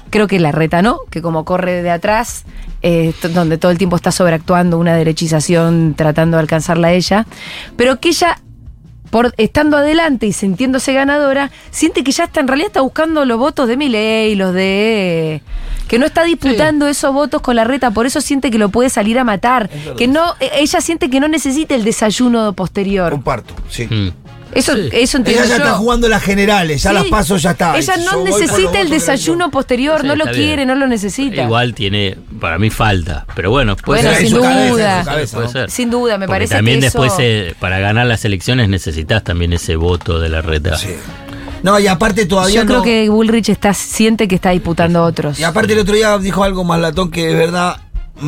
[0.09, 2.45] Creo que la reta no, que como corre de atrás,
[2.81, 7.27] eh, donde todo el tiempo está sobreactuando una derechización tratando de alcanzarla a ella,
[7.75, 8.41] pero que ella,
[9.11, 13.37] por estando adelante y sintiéndose ganadora, siente que ya está, en realidad está buscando los
[13.37, 15.43] votos de Milei, los de...
[15.87, 18.89] que no está disputando esos votos con la reta, por eso siente que lo puede
[18.89, 23.11] salir a matar, que no, eh, ella siente que no necesita el desayuno posterior.
[23.11, 23.85] Comparto, sí.
[23.85, 24.28] Mm.
[24.53, 25.63] Eso, eso entiendo Ella ya yo.
[25.63, 26.95] está jugando las generales, ya Sí.
[26.95, 27.77] las paso, ya está.
[27.77, 30.35] Ella no necesita el desayuno posterior, Sí, no lo bien.
[30.35, 31.43] quiere, no lo necesita.
[31.43, 34.27] Igual tiene, para mí falta, pero bueno, puede Bueno, ser.
[34.27, 34.97] sin cabeza, duda.
[34.97, 35.71] en su cabeza, puede ser.
[35.71, 37.01] Sin duda, me Porque parece también que eso...
[37.01, 40.77] después, eh, para ganar las elecciones, necesitas también ese voto de la reta.
[41.61, 45.03] No, y aparte todavía Yo creo no- que Bullrich está, siente que está disputando a
[45.03, 45.37] otros.
[45.39, 47.75] Y aparte el otro día dijo algo más latón que es verdad.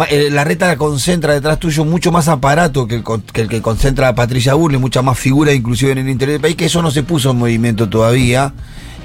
[0.10, 4.08] Eh, La reta concentra detrás tuyo mucho más aparato que el, que el que concentra
[4.08, 6.92] a Patricia Burley, mucha más figura inclusive en el interior del país, que eso no
[6.92, 8.54] se puso en movimiento todavía.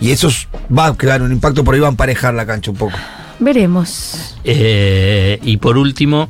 [0.00, 2.70] Y eso es- va a crear un impacto, por ahí va a emparejar la cancha
[2.70, 2.96] un poco.
[3.38, 4.36] Veremos.
[4.44, 6.28] Eh, y por último,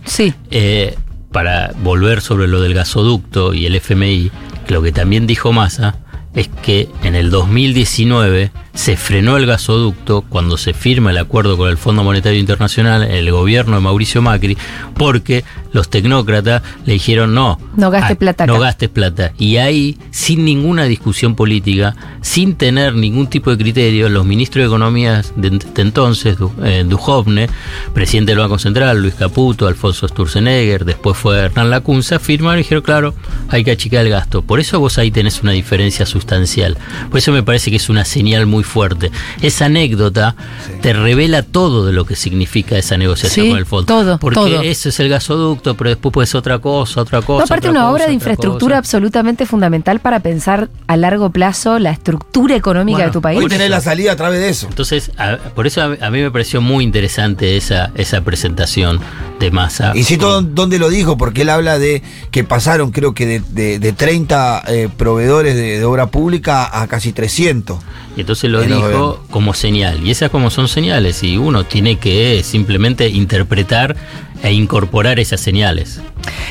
[0.51, 0.97] eh,
[1.33, 4.31] para volver sobre lo del gasoducto y el FMI,
[4.69, 5.97] lo que también dijo Massa
[6.35, 11.69] es que en el 2019 se frenó el gasoducto cuando se firma el acuerdo con
[11.71, 14.57] el Fondo Monetario Internacional, el gobierno de Mauricio Macri,
[14.95, 18.53] porque los tecnócratas le dijeron no, No gaste plata acá.
[18.53, 19.33] no gastes plata.
[19.39, 24.67] Y ahí, sin ninguna discusión política, sin tener ningún tipo de criterio, los ministros de
[24.67, 27.49] Economía de, de entonces, Du- eh, Duhovne,
[27.95, 32.85] presidente del Banco Central, Luis Caputo, Alfonso Sturzenegger, después fue Hernán Lacunza, firmaron y dijeron,
[32.85, 33.15] claro,
[33.49, 34.43] hay que achicar el gasto.
[34.43, 36.77] Por eso vos ahí tenés una diferencia sustancial.
[37.11, 39.11] Por eso me parece que es una señal muy fuerte.
[39.41, 40.35] Esa anécdota
[40.83, 43.87] te revela todo de lo que significa esa negociación Sí, con el fondo.
[43.87, 44.63] todo, Porque todo.
[44.63, 47.39] eso es el gasoducto, pero después puede ser otra cosa, otra cosa.
[47.41, 48.79] No, aparte otra una cosa, obra de infraestructura cosa.
[48.79, 53.39] absolutamente fundamental para pensar a largo plazo la estructura económica Bueno, de tu país.
[53.39, 54.67] hoy tenés la salida a través de eso.
[54.69, 59.01] Entonces, a- por eso a, a mí me pareció muy interesante esa, esa presentación
[59.41, 59.93] de Massa.
[59.95, 63.79] Y cito dónde lo dijo, porque él habla de que pasaron, creo que de, de-
[63.79, 67.79] de 30 eh, proveedores de, de obra pública a casi 300.
[68.17, 70.03] Y entonces lo dijo como señal.
[70.07, 71.23] Y esas como son señales.
[71.23, 73.95] Y uno tiene que simplemente interpretar
[74.43, 76.01] e incorporar esas señales.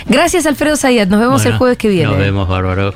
[0.07, 1.09] Gracias, Alfredo Zayat.
[1.09, 2.09] Nos vemos Bueno, el jueves que viene.
[2.09, 2.93] Nos vemos, Bárbaro.